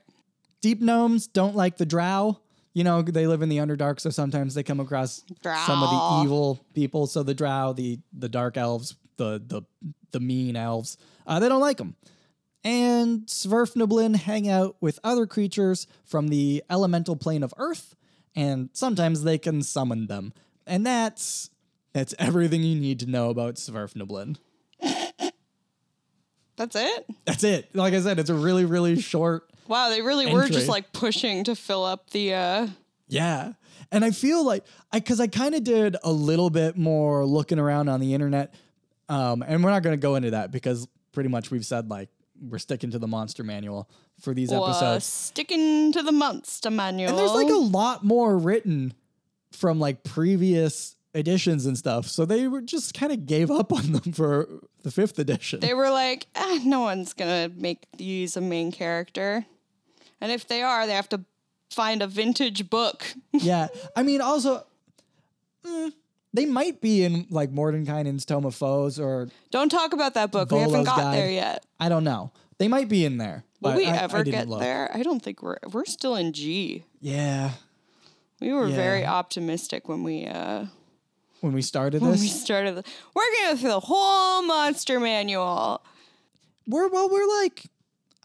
Deep 0.60 0.80
gnomes 0.80 1.26
don't 1.26 1.54
like 1.56 1.76
the 1.76 1.86
drow. 1.86 2.38
You 2.74 2.84
know, 2.84 3.00
they 3.00 3.26
live 3.26 3.40
in 3.40 3.48
the 3.48 3.56
Underdark, 3.56 4.00
so 4.00 4.10
sometimes 4.10 4.54
they 4.54 4.62
come 4.62 4.80
across 4.80 5.22
some 5.64 5.82
of 5.82 5.88
the 5.90 6.22
evil 6.24 6.60
people. 6.74 7.06
So 7.06 7.22
the 7.22 7.32
drow, 7.34 7.72
the 7.72 7.98
the 8.12 8.28
dark 8.28 8.58
elves, 8.58 8.94
the 9.16 9.42
the 9.46 9.62
the 10.10 10.20
mean 10.20 10.56
elves, 10.56 10.98
uh, 11.26 11.38
they 11.40 11.48
don't 11.48 11.60
like 11.62 11.78
them. 11.78 11.96
And 12.66 13.26
Svirfneblin 13.26 14.16
hang 14.16 14.48
out 14.48 14.74
with 14.80 14.98
other 15.04 15.24
creatures 15.24 15.86
from 16.04 16.26
the 16.28 16.64
elemental 16.68 17.14
plane 17.14 17.44
of 17.44 17.54
Earth, 17.58 17.94
and 18.34 18.70
sometimes 18.72 19.22
they 19.22 19.38
can 19.38 19.62
summon 19.62 20.08
them. 20.08 20.32
And 20.66 20.84
that's 20.84 21.50
that's 21.92 22.12
everything 22.18 22.64
you 22.64 22.74
need 22.74 22.98
to 23.00 23.06
know 23.06 23.30
about 23.30 23.54
Svirfneblin. 23.54 24.38
That's 26.56 26.74
it? 26.74 27.06
That's 27.24 27.44
it. 27.44 27.72
Like 27.72 27.94
I 27.94 28.00
said, 28.00 28.18
it's 28.18 28.30
a 28.30 28.34
really 28.34 28.64
really 28.64 29.00
short 29.00 29.48
Wow, 29.68 29.88
they 29.90 30.02
really 30.02 30.32
were 30.32 30.48
just 30.48 30.68
like 30.68 30.92
pushing 30.92 31.44
to 31.44 31.54
fill 31.54 31.84
up 31.84 32.10
the 32.10 32.34
uh 32.34 32.66
Yeah. 33.06 33.52
And 33.92 34.04
I 34.04 34.10
feel 34.10 34.44
like 34.44 34.64
I 34.92 34.98
cuz 34.98 35.20
I 35.20 35.28
kind 35.28 35.54
of 35.54 35.62
did 35.62 35.96
a 36.02 36.10
little 36.10 36.50
bit 36.50 36.76
more 36.76 37.24
looking 37.24 37.60
around 37.60 37.88
on 37.88 38.00
the 38.00 38.12
internet 38.12 38.54
um 39.08 39.44
and 39.46 39.62
we're 39.62 39.70
not 39.70 39.84
going 39.84 39.92
to 39.94 40.02
go 40.02 40.16
into 40.16 40.32
that 40.32 40.50
because 40.50 40.88
pretty 41.12 41.28
much 41.28 41.52
we've 41.52 41.64
said 41.64 41.88
like 41.90 42.08
we're 42.40 42.58
sticking 42.58 42.90
to 42.90 42.98
the 42.98 43.06
monster 43.06 43.42
manual 43.42 43.88
for 44.20 44.34
these 44.34 44.52
uh, 44.52 44.62
episodes. 44.62 45.04
sticking 45.04 45.92
to 45.92 46.02
the 46.02 46.12
monster 46.12 46.70
manual. 46.70 47.10
And 47.10 47.18
there's 47.18 47.32
like 47.32 47.48
a 47.48 47.54
lot 47.54 48.04
more 48.04 48.36
written 48.36 48.94
from 49.52 49.78
like 49.78 50.04
previous 50.04 50.96
editions 51.14 51.66
and 51.66 51.76
stuff. 51.76 52.06
So 52.06 52.24
they 52.24 52.46
were 52.46 52.60
just 52.60 52.94
kind 52.94 53.12
of 53.12 53.26
gave 53.26 53.50
up 53.50 53.72
on 53.72 53.92
them 53.92 54.12
for 54.12 54.48
the 54.82 54.90
5th 54.90 55.18
edition. 55.18 55.60
they 55.60 55.74
were 55.74 55.90
like, 55.90 56.26
ah, 56.36 56.60
no 56.64 56.80
one's 56.80 57.12
gonna 57.12 57.50
make 57.54 57.86
these 57.96 58.36
a 58.36 58.40
main 58.40 58.70
character. 58.70 59.46
And 60.20 60.30
if 60.30 60.46
they 60.46 60.62
are, 60.62 60.86
they 60.86 60.94
have 60.94 61.08
to 61.10 61.24
find 61.70 62.02
a 62.02 62.06
vintage 62.06 62.70
book. 62.70 63.06
yeah. 63.32 63.68
I 63.96 64.02
mean 64.02 64.20
also 64.20 64.64
mm, 65.64 65.92
they 66.36 66.46
might 66.46 66.80
be 66.80 67.02
in 67.02 67.26
like 67.30 67.50
Mordenkainen's 67.50 68.24
Tome 68.24 68.44
of 68.44 68.54
Foes 68.54 68.98
or 69.00 69.28
Don't 69.50 69.68
talk 69.70 69.92
about 69.92 70.14
that 70.14 70.30
book. 70.30 70.50
we 70.52 70.58
haven't 70.58 70.72
Volo's 70.72 70.86
got 70.86 70.96
Guide. 70.98 71.16
there 71.18 71.30
yet. 71.30 71.64
I 71.80 71.88
don't 71.88 72.04
know. 72.04 72.30
They 72.58 72.68
might 72.68 72.88
be 72.88 73.04
in 73.04 73.18
there. 73.18 73.44
Will 73.60 73.70
but 73.72 73.76
we 73.78 73.86
I- 73.86 73.94
I 73.94 73.96
ever 74.02 74.18
didn't 74.24 74.38
get 74.40 74.48
look. 74.48 74.60
there? 74.60 74.90
I 74.94 75.02
don't 75.02 75.20
think 75.22 75.42
we're 75.42 75.58
we're 75.72 75.84
still 75.86 76.14
in 76.16 76.32
G. 76.32 76.84
Yeah. 77.00 77.50
We 78.40 78.52
were 78.52 78.68
very 78.68 79.04
optimistic 79.04 79.88
when 79.88 80.02
we 80.04 80.26
uh 80.26 80.66
When 81.40 81.52
we 81.54 81.62
started 81.62 82.02
when 82.02 82.12
this, 82.12 82.20
we 82.20 82.28
started. 82.28 82.76
The, 82.76 82.84
we're 83.14 83.24
going 83.42 83.56
through 83.56 83.70
the 83.70 83.80
whole 83.80 84.42
monster 84.42 85.00
manual. 85.00 85.82
we're 86.66 86.88
well, 86.88 87.08
we're 87.10 87.26
like, 87.40 87.66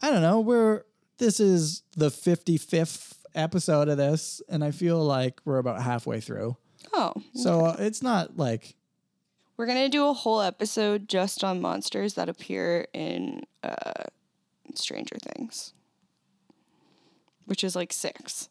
I 0.02 0.10
don't 0.10 0.22
know, 0.22 0.40
we're 0.40 0.82
this 1.18 1.40
is 1.40 1.82
the 1.96 2.10
fifty 2.10 2.58
fifth 2.58 3.18
episode 3.34 3.88
of 3.88 3.96
this, 3.96 4.42
and 4.48 4.62
I 4.62 4.70
feel 4.70 5.02
like 5.02 5.40
we're 5.46 5.58
about 5.58 5.80
halfway 5.82 6.20
through. 6.20 6.56
Oh, 6.92 7.12
So 7.34 7.66
uh, 7.66 7.76
it's 7.78 8.02
not 8.02 8.36
like 8.36 8.74
We're 9.56 9.66
gonna 9.66 9.88
do 9.88 10.08
a 10.08 10.12
whole 10.12 10.40
episode 10.40 11.08
just 11.08 11.42
on 11.44 11.60
monsters 11.60 12.14
that 12.14 12.28
appear 12.28 12.86
in 12.92 13.42
uh, 13.62 14.04
Stranger 14.74 15.16
Things, 15.20 15.72
which 17.46 17.64
is 17.64 17.74
like 17.76 17.92
six, 17.92 18.48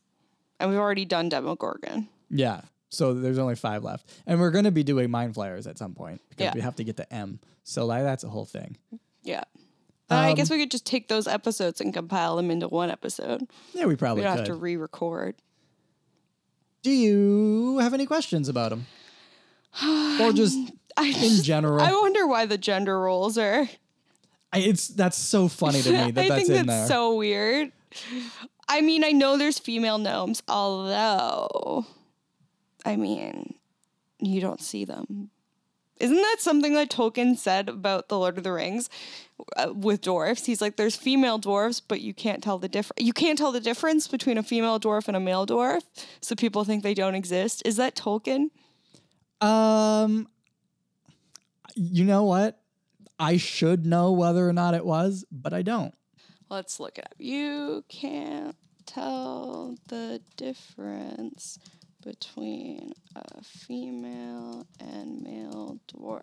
and 0.60 0.70
we've 0.70 0.80
already 0.80 1.06
done 1.06 1.30
Demogorgon. 1.30 2.08
yeah. 2.30 2.62
So 2.94 3.14
there's 3.14 3.38
only 3.38 3.56
five 3.56 3.86
left, 3.86 4.12
and 4.28 4.38
we're 4.38 4.52
gonna 4.52 4.70
be 4.72 4.84
doing 4.84 5.10
mind 5.10 5.34
flayers 5.34 5.66
at 5.66 5.78
some 5.78 5.94
point 5.94 6.20
because 6.30 6.44
Yeah. 6.48 6.52
we 6.54 6.60
have 6.60 6.76
to 6.76 6.84
get 6.84 6.98
to 6.98 7.14
M. 7.14 7.40
So 7.64 7.86
like 7.86 8.04
that's 8.04 8.26
a 8.26 8.30
whole 8.30 8.44
thing. 8.44 8.76
Yeah, 9.24 9.44
but 10.10 10.18
I 10.18 10.34
guess 10.34 10.52
Um, 10.52 10.58
we 10.58 10.64
could 10.64 10.72
just 10.72 10.86
take 10.86 11.08
those 11.08 11.26
episodes 11.26 11.80
and 11.80 11.94
compile 11.94 12.36
them 12.36 12.52
into 12.52 12.68
one 12.68 12.92
episode. 12.92 13.48
Yeah, 13.74 13.84
we 13.86 13.94
We 13.94 13.96
probably 13.96 14.24
don't 14.24 14.34
could. 14.36 14.48
have 14.48 14.56
to 14.58 14.62
re-record. 14.62 15.36
Do 16.84 16.92
you 16.92 17.78
have 17.80 17.94
any 17.94 18.06
questions 18.06 18.50
about 18.50 18.72
them, 18.72 18.86
or 20.20 20.28
um, 20.30 20.36
just 20.36 20.58
I 20.98 21.08
in 21.08 21.44
general? 21.44 21.82
I 21.82 21.92
wonder 21.92 22.26
why 22.28 22.46
the 22.46 22.58
gender 22.58 23.00
roles 23.00 23.38
are. 23.38 23.70
I, 24.54 24.60
it's 24.60 24.88
that's 24.88 25.18
so 25.18 25.48
funny 25.48 25.82
to 25.82 25.92
me 25.92 26.12
that 26.12 26.26
I 26.26 26.30
that's 26.30 26.48
think 26.48 26.50
in 26.60 26.66
that's 26.66 26.88
there. 26.90 26.98
so 26.98 27.16
weird. 27.16 27.72
I 28.68 28.82
mean, 28.82 29.04
I 29.04 29.12
know 29.12 29.38
there's 29.38 29.60
female 29.60 29.98
gnomes, 29.98 30.42
although, 30.48 31.86
I 32.86 32.96
mean, 32.96 33.54
you 34.20 34.40
don't 34.42 34.62
see 34.62 34.86
them. 34.86 35.30
Isn't 36.02 36.18
that 36.18 36.38
something 36.40 36.74
that 36.74 36.90
Tolkien 36.90 37.38
said 37.38 37.70
about 37.70 38.10
the 38.10 38.18
Lord 38.18 38.38
of 38.40 38.44
the 38.44 38.52
Rings 38.52 38.90
uh, 39.56 39.72
with 39.74 40.02
dwarfs? 40.02 40.48
He's 40.48 40.60
like, 40.60 40.76
there's 40.76 40.96
female 40.96 41.38
dwarfs, 41.38 41.80
but 41.80 42.02
you 42.02 42.12
can't 42.14 42.44
tell 42.44 42.58
the 42.58 42.68
difference. 42.68 43.06
You 43.06 43.14
can't 43.14 43.38
tell 43.38 43.52
the 43.52 43.60
difference 43.60 44.08
between 44.08 44.40
a 44.40 44.44
female 44.44 44.80
dwarf 44.80 45.08
and 45.08 45.16
a 45.16 45.20
male 45.20 45.46
dwarf, 45.46 45.84
so 46.20 46.36
people 46.36 46.64
think 46.64 46.82
they 46.82 46.96
don't 46.96 47.14
exist. 47.14 47.62
Is 47.66 47.76
that 47.76 47.96
Tolkien? 47.96 48.50
Um, 49.42 50.28
you 51.76 52.04
know 52.04 52.24
what? 52.24 52.60
I 53.20 53.38
should 53.38 53.86
know 53.86 54.12
whether 54.12 54.50
or 54.50 54.54
not 54.54 54.74
it 54.74 54.84
was, 54.84 55.24
but 55.32 55.54
I 55.54 55.62
don't. 55.62 55.94
Let's 56.50 56.80
look 56.80 56.98
it 56.98 57.06
up. 57.06 57.14
You 57.20 57.86
can't 57.88 58.56
tell 58.88 59.76
the 59.88 60.22
difference 60.36 61.60
between 62.04 62.94
a 63.16 63.44
female 63.44 64.68
and 64.80 65.22
male 65.22 65.80
dwarf. 65.94 66.22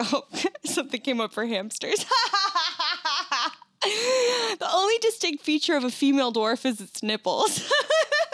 Oh, 0.00 0.22
something 0.64 1.00
came 1.00 1.20
up 1.20 1.32
for 1.32 1.44
hamsters. 1.46 2.04
the 3.82 4.68
only 4.72 4.98
distinct 4.98 5.44
feature 5.44 5.76
of 5.76 5.84
a 5.84 5.90
female 5.90 6.32
dwarf 6.32 6.64
is 6.64 6.80
its 6.80 7.02
nipples. 7.02 7.70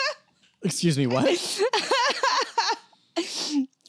Excuse 0.62 0.96
me, 0.96 1.06
what? 1.06 1.62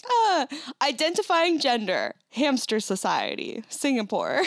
Ah, 0.08 0.46
identifying 0.82 1.60
gender, 1.60 2.14
hamster 2.32 2.80
society, 2.80 3.64
Singapore. 3.70 4.44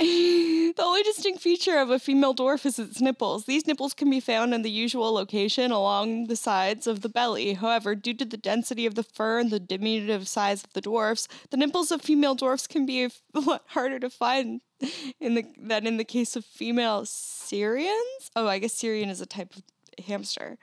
the 0.76 0.82
only 0.82 1.02
distinct 1.02 1.42
feature 1.42 1.76
of 1.76 1.90
a 1.90 1.98
female 1.98 2.34
dwarf 2.34 2.64
is 2.64 2.78
its 2.78 3.02
nipples. 3.02 3.44
These 3.44 3.66
nipples 3.66 3.92
can 3.92 4.08
be 4.08 4.18
found 4.18 4.54
in 4.54 4.62
the 4.62 4.70
usual 4.70 5.12
location 5.12 5.70
along 5.70 6.28
the 6.28 6.36
sides 6.36 6.86
of 6.86 7.02
the 7.02 7.10
belly. 7.10 7.52
However, 7.52 7.94
due 7.94 8.14
to 8.14 8.24
the 8.24 8.38
density 8.38 8.86
of 8.86 8.94
the 8.94 9.02
fur 9.02 9.40
and 9.40 9.50
the 9.50 9.60
diminutive 9.60 10.26
size 10.26 10.64
of 10.64 10.72
the 10.72 10.80
dwarfs, 10.80 11.28
the 11.50 11.58
nipples 11.58 11.90
of 11.90 12.00
female 12.00 12.34
dwarfs 12.34 12.66
can 12.66 12.86
be 12.86 13.04
a 13.04 13.10
lot 13.34 13.64
harder 13.68 13.98
to 13.98 14.08
find 14.08 14.62
in 15.20 15.34
the 15.34 15.44
than 15.58 15.86
in 15.86 15.98
the 15.98 16.04
case 16.04 16.34
of 16.34 16.46
female 16.46 17.04
Syrians. 17.04 18.30
Oh, 18.34 18.46
I 18.46 18.58
guess 18.58 18.72
Syrian 18.72 19.10
is 19.10 19.20
a 19.20 19.26
type 19.26 19.54
of 19.54 19.62
hamster. 20.02 20.56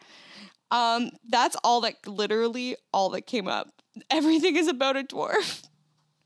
Um, 0.72 1.12
that's 1.30 1.56
all 1.64 1.82
that 1.82 2.08
literally 2.08 2.76
all 2.92 3.10
that 3.12 3.28
came 3.28 3.48
up. 3.48 3.70
Everything 4.10 4.56
is 4.56 4.68
about 4.68 4.98
a 4.98 5.04
dwarf. 5.04 5.67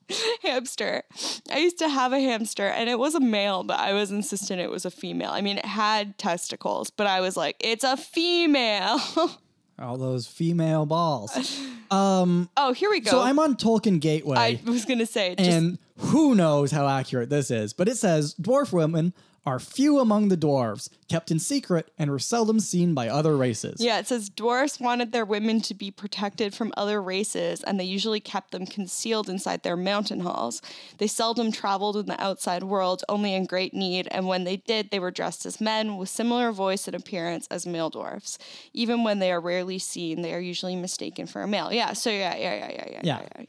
hamster. 0.41 1.03
I 1.51 1.59
used 1.59 1.77
to 1.79 1.89
have 1.89 2.13
a 2.13 2.19
hamster 2.19 2.67
and 2.67 2.89
it 2.89 2.99
was 2.99 3.15
a 3.15 3.19
male, 3.19 3.63
but 3.63 3.79
I 3.79 3.93
was 3.93 4.11
insistent 4.11 4.59
it 4.61 4.69
was 4.69 4.85
a 4.85 4.91
female. 4.91 5.31
I 5.31 5.41
mean, 5.41 5.57
it 5.57 5.65
had 5.65 6.17
testicles, 6.17 6.89
but 6.89 7.07
I 7.07 7.21
was 7.21 7.37
like, 7.37 7.55
it's 7.59 7.83
a 7.83 7.97
female. 7.97 8.99
All 9.79 9.97
those 9.97 10.27
female 10.27 10.85
balls. 10.85 11.31
Um, 11.91 12.49
Oh, 12.55 12.71
here 12.71 12.89
we 12.89 13.01
go. 13.01 13.11
so 13.11 13.19
I'm 13.19 13.37
on 13.37 13.57
Tolkien 13.57 13.99
Gateway. 13.99 14.37
I 14.37 14.61
was 14.63 14.85
gonna 14.85 15.05
say, 15.05 15.35
just, 15.35 15.49
and 15.49 15.77
who 15.97 16.35
knows 16.35 16.71
how 16.71 16.87
accurate 16.87 17.29
this 17.29 17.51
is, 17.51 17.73
but 17.73 17.89
it 17.89 17.97
says 17.97 18.33
dwarf 18.35 18.71
women 18.71 19.13
are 19.45 19.59
few 19.59 19.99
among 19.99 20.27
the 20.27 20.37
dwarves, 20.37 20.89
kept 21.09 21.31
in 21.31 21.39
secret, 21.39 21.91
and 21.97 22.11
were 22.11 22.19
seldom 22.19 22.59
seen 22.59 22.93
by 22.93 23.07
other 23.07 23.35
races. 23.35 23.77
yeah, 23.79 23.99
it 23.99 24.07
says 24.07 24.29
dwarfs 24.29 24.79
wanted 24.79 25.11
their 25.11 25.25
women 25.25 25.61
to 25.61 25.73
be 25.73 25.89
protected 25.89 26.53
from 26.53 26.71
other 26.77 27.01
races, 27.01 27.63
and 27.63 27.79
they 27.79 27.83
usually 27.83 28.19
kept 28.19 28.51
them 28.51 28.65
concealed 28.65 29.29
inside 29.29 29.63
their 29.63 29.75
mountain 29.77 30.19
halls. 30.19 30.61
They 30.99 31.07
seldom 31.07 31.51
traveled 31.51 31.97
in 31.97 32.05
the 32.05 32.21
outside 32.21 32.63
world, 32.63 33.03
only 33.09 33.33
in 33.33 33.45
great 33.45 33.73
need, 33.73 34.07
and 34.11 34.27
when 34.27 34.43
they 34.43 34.57
did, 34.57 34.91
they 34.91 34.99
were 34.99 35.11
dressed 35.11 35.45
as 35.45 35.59
men 35.59 35.97
with 35.97 36.09
similar 36.09 36.51
voice 36.51 36.87
and 36.87 36.95
appearance 36.95 37.47
as 37.47 37.65
male 37.65 37.89
dwarfs. 37.89 38.37
Even 38.73 39.03
when 39.03 39.19
they 39.19 39.31
are 39.31 39.41
rarely 39.41 39.79
seen, 39.79 40.21
they 40.21 40.33
are 40.33 40.39
usually 40.39 40.75
mistaken 40.75 41.25
for 41.25 41.41
a 41.41 41.47
male. 41.47 41.73
Yeah, 41.73 41.93
so 41.93 42.11
yeah, 42.11 42.35
yeah, 42.35 42.53
yeah, 42.55 42.71
yeah, 42.71 42.87
yeah. 42.91 42.99
Yeah. 43.03 43.21
yeah. 43.39 43.45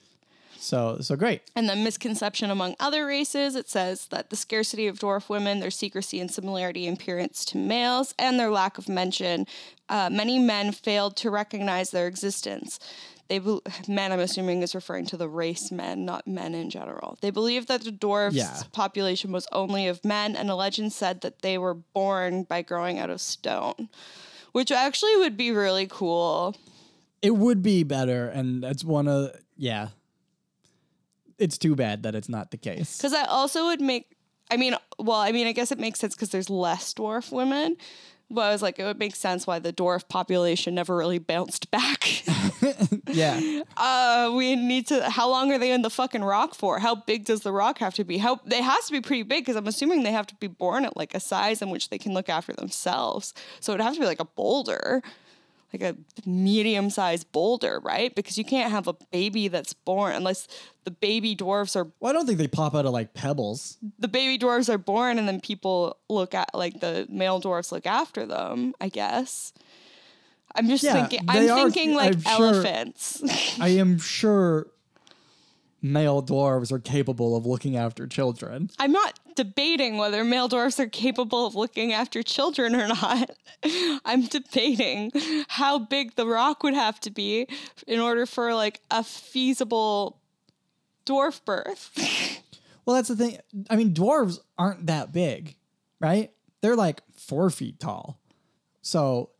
So 0.62 0.99
so 1.00 1.16
great. 1.16 1.42
And 1.57 1.69
the 1.69 1.75
misconception 1.75 2.49
among 2.49 2.76
other 2.78 3.04
races, 3.04 3.57
it 3.57 3.69
says 3.69 4.07
that 4.07 4.31
the 4.31 4.37
scarcity 4.37 4.87
of 4.87 4.99
dwarf 4.99 5.28
women, 5.28 5.59
their 5.59 5.73
secrecy 5.73 6.21
and 6.21 6.31
similarity 6.31 6.87
in 6.87 6.95
appearance 6.95 7.45
to 7.47 7.59
males, 7.59 8.14
and 8.16 8.38
their 8.38 8.49
lack 8.50 8.78
of 8.78 8.88
mention, 8.88 9.47
uh, 9.88 10.09
many 10.11 10.38
men 10.38 10.71
failed 10.71 11.16
to 11.16 11.31
recognize 11.31 11.90
their 11.90 12.07
existence. 12.07 12.78
They 13.28 13.40
bel 13.40 13.62
men, 13.88 14.12
I'm 14.12 14.21
assuming, 14.21 14.62
is 14.62 14.73
referring 14.75 15.07
to 15.07 15.16
the 15.16 15.28
race 15.28 15.73
men, 15.73 16.04
not 16.04 16.28
men 16.28 16.54
in 16.54 16.71
general. 16.71 17.19
They 17.23 17.31
believed 17.31 17.66
that 17.66 17.83
the 17.83 17.90
dwarfs' 17.90 18.37
Yeah. 18.37 18.62
population 18.73 19.33
was 19.33 19.49
only 19.50 19.88
of 19.88 20.04
men, 20.04 20.37
and 20.37 20.49
a 20.49 20.54
legend 20.54 20.92
said 20.92 21.23
that 21.23 21.42
they 21.42 21.59
were 21.59 21.75
born 21.75 22.45
by 22.45 22.62
growing 22.62 23.00
out 23.00 23.11
of 23.11 23.21
stone, 23.21 23.88
which 24.52 24.71
actually 24.71 25.16
would 25.16 25.37
be 25.37 25.50
really 25.50 25.88
cool. 25.88 26.54
It 27.21 27.35
would 27.37 27.62
be 27.62 27.83
better, 27.83 28.28
and 28.28 28.62
that's 28.62 28.85
one 28.85 29.09
of 29.09 29.33
yeah. 29.57 29.88
It's 31.42 31.58
too 31.58 31.75
bad 31.75 32.02
that 32.04 32.14
it's 32.14 32.28
not 32.28 32.50
the 32.50 32.56
case. 32.56 32.96
Because 32.96 33.12
that 33.12 33.28
also 33.28 33.66
would 33.66 33.80
make, 33.80 34.16
I 34.50 34.56
mean, 34.56 34.76
well, 34.99 35.18
I 35.18 35.32
mean, 35.32 35.46
I 35.46 35.52
guess 35.52 35.72
it 35.72 35.78
makes 35.78 35.99
sense 36.00 36.14
because 36.14 36.30
there's 36.30 36.50
less 36.50 36.94
dwarf 36.94 37.32
women. 37.32 37.76
But 38.30 38.42
I 38.42 38.52
was 38.52 38.62
like, 38.62 38.78
it 38.78 38.84
would 38.84 38.99
make 38.99 39.14
sense 39.14 39.46
why 39.46 39.58
the 39.58 39.75
dwarf 39.75 40.08
population 40.08 40.75
never 40.75 40.96
really 40.96 41.18
bounced 41.18 41.70
back. 41.70 42.22
Yeah. 43.12 43.62
uh, 43.76 44.32
we 44.34 44.56
need 44.56 44.87
to. 44.88 45.08
How 45.08 45.28
long 45.28 45.52
are 45.52 45.58
they 45.58 45.70
in 45.72 45.82
the 45.82 45.90
fucking 45.90 46.25
rock 46.25 46.54
for? 46.54 46.78
How 46.78 46.94
big 46.94 47.25
does 47.25 47.40
the 47.40 47.52
rock 47.52 47.78
have 47.78 47.94
to 47.94 48.04
be? 48.04 48.18
How 48.18 48.40
they 48.44 48.62
has 48.62 48.87
to 48.87 48.92
be 48.92 49.00
pretty 49.00 49.22
big 49.22 49.44
because 49.44 49.56
I'm 49.56 49.66
assuming 49.66 50.02
they 50.02 50.12
have 50.12 50.26
to 50.28 50.34
be 50.37 50.46
born 50.46 50.84
at 50.84 50.96
like 50.96 51.14
a 51.14 51.20
size 51.20 51.62
in 51.62 51.70
which 51.70 51.90
they 51.90 51.99
can 51.99 52.14
look 52.14 52.28
after 52.28 52.52
themselves. 52.52 53.34
So 53.61 53.72
it'd 53.72 53.84
have 53.84 53.94
to 53.94 54.00
be 54.00 54.06
like 54.06 54.20
a 54.20 54.25
boulder, 54.25 55.02
like 55.72 55.82
a 55.82 55.96
medium-sized 56.28 57.30
boulder, 57.32 57.80
right? 57.82 58.14
Because 58.14 58.36
you 58.36 58.44
can't 58.44 58.70
have 58.70 58.88
a 58.88 58.94
baby 59.10 59.48
that's 59.48 59.72
born 59.72 60.14
unless 60.14 60.46
the 60.84 60.90
baby 60.90 61.34
dwarfs 61.34 61.76
are 61.76 61.88
Well, 62.00 62.10
I 62.10 62.12
don't 62.12 62.26
think 62.26 62.38
they 62.38 62.48
pop 62.48 62.74
out 62.74 62.84
of 62.86 62.92
like 62.92 63.14
pebbles. 63.14 63.78
the 63.98 64.08
baby 64.08 64.38
dwarves 64.38 64.68
are 64.68 64.78
born 64.78 65.18
and 65.18 65.26
then 65.26 65.40
people 65.40 65.96
look 66.08 66.34
at 66.34 66.50
like 66.54 66.80
the 66.80 67.06
male 67.08 67.40
dwarfs 67.40 67.72
look 67.72 67.86
after 67.86 68.26
them 68.26 68.74
i 68.80 68.88
guess 68.88 69.52
i'm 70.54 70.68
just 70.68 70.82
Yeah, 70.84 70.92
thinking 71.06 71.20
i'm 71.28 71.48
are- 71.50 71.70
thinking 71.70 71.94
like 71.94 72.14
I'm 72.14 72.20
sure- 72.20 72.46
elephants 72.54 73.22
I 73.60 73.68
am 73.68 73.98
sure 73.98 74.66
male 75.82 76.22
dwarves 76.22 76.70
are 76.72 76.78
capable 76.78 77.36
of 77.36 77.44
looking 77.44 77.76
after 77.76 78.06
children. 78.06 78.70
i'm 78.78 78.92
not 78.92 79.18
debating 79.34 79.98
whether 79.98 80.22
male 80.24 80.48
dwarves 80.48 80.78
are 80.78 80.88
capable 80.88 81.46
of 81.46 81.54
looking 81.54 81.92
after 81.92 82.22
children 82.22 82.74
or 82.74 82.86
not 82.88 83.30
i'm 84.04 84.22
debating 84.26 85.10
how 85.48 85.78
big 85.78 86.14
the 86.16 86.26
rock 86.26 86.62
would 86.62 86.74
have 86.74 87.00
to 87.00 87.10
be 87.10 87.46
in 87.86 87.98
order 87.98 88.26
for 88.26 88.54
like 88.54 88.80
a 88.90 89.02
feasible 89.02 90.20
dwarf 91.04 91.44
birth 91.44 91.90
Well, 92.84 92.96
that's 92.96 93.08
the 93.08 93.16
thing. 93.16 93.38
I 93.70 93.76
mean, 93.76 93.94
dwarves 93.94 94.38
aren't 94.58 94.86
that 94.86 95.12
big, 95.12 95.56
right? 96.00 96.30
They're 96.60 96.76
like 96.76 97.02
four 97.16 97.48
feet 97.50 97.78
tall. 97.78 98.18
So, 98.82 99.30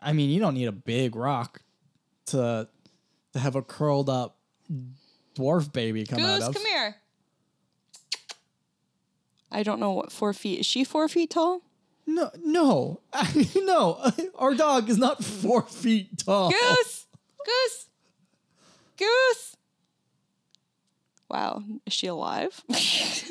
I 0.00 0.12
mean, 0.12 0.30
you 0.30 0.38
don't 0.40 0.54
need 0.54 0.68
a 0.68 0.72
big 0.72 1.16
rock 1.16 1.62
to 2.26 2.68
to 3.32 3.38
have 3.38 3.56
a 3.56 3.62
curled 3.62 4.08
up 4.08 4.38
dwarf 5.34 5.72
baby 5.72 6.04
come 6.04 6.20
out 6.20 6.38
goose 6.38 6.48
of. 6.48 6.54
come 6.54 6.64
here 6.66 6.96
i 9.50 9.62
don't 9.62 9.80
know 9.80 9.92
what 9.92 10.12
four 10.12 10.32
feet 10.32 10.60
is 10.60 10.66
she 10.66 10.84
four 10.84 11.08
feet 11.08 11.30
tall 11.30 11.60
No, 12.06 12.30
no, 12.44 13.00
no. 13.56 13.96
Our 14.36 14.54
dog 14.54 14.90
is 14.90 14.98
not 14.98 15.24
four 15.24 15.62
feet 15.62 16.18
tall. 16.18 16.50
Goose! 16.50 17.06
Goose! 17.46 17.86
Goose! 18.98 19.56
Wow, 21.30 21.62
is 21.86 21.94
she 21.94 22.06
alive? 22.06 22.60
Puppy! 22.68 23.30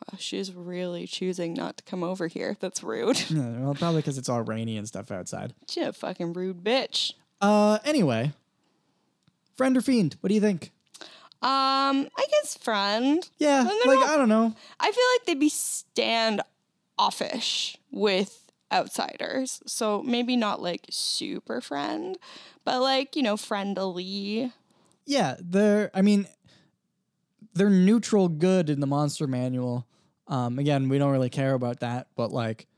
Wow, 0.00 0.18
she's 0.18 0.52
really 0.52 1.06
choosing 1.06 1.54
not 1.54 1.78
to 1.78 1.84
come 1.84 2.02
over 2.04 2.26
here. 2.26 2.56
That's 2.60 2.82
rude. 2.82 3.24
Well, 3.32 3.74
probably 3.74 4.02
because 4.02 4.18
it's 4.18 4.28
all 4.28 4.42
rainy 4.42 4.76
and 4.76 4.86
stuff 4.86 5.10
outside. 5.10 5.54
She's 5.68 5.86
a 5.86 5.92
fucking 5.94 6.34
rude 6.34 6.62
bitch. 6.62 7.14
Uh, 7.42 7.78
anyway, 7.84 8.32
friend 9.56 9.76
or 9.76 9.80
fiend? 9.82 10.16
What 10.20 10.28
do 10.28 10.34
you 10.34 10.40
think? 10.40 10.70
Um, 11.42 12.06
I 12.16 12.24
guess 12.30 12.56
friend. 12.56 13.28
Yeah, 13.38 13.62
like 13.64 13.98
not- 13.98 14.08
I 14.10 14.16
don't 14.16 14.28
know. 14.28 14.54
I 14.78 14.92
feel 14.92 15.04
like 15.16 15.26
they'd 15.26 15.40
be 15.40 15.48
standoffish 15.48 17.76
with 17.90 18.52
outsiders. 18.70 19.60
So 19.66 20.02
maybe 20.04 20.36
not 20.36 20.62
like 20.62 20.86
super 20.90 21.60
friend, 21.60 22.16
but 22.64 22.80
like, 22.80 23.16
you 23.16 23.24
know, 23.24 23.36
friendly. 23.36 24.52
Yeah, 25.04 25.34
they're. 25.40 25.90
I 25.94 26.02
mean, 26.02 26.28
they're 27.54 27.68
neutral 27.70 28.28
good 28.28 28.70
in 28.70 28.78
the 28.78 28.86
monster 28.86 29.26
manual. 29.26 29.84
Um, 30.28 30.60
again, 30.60 30.88
we 30.88 30.98
don't 30.98 31.10
really 31.10 31.28
care 31.28 31.54
about 31.54 31.80
that, 31.80 32.06
but 32.14 32.30
like, 32.30 32.68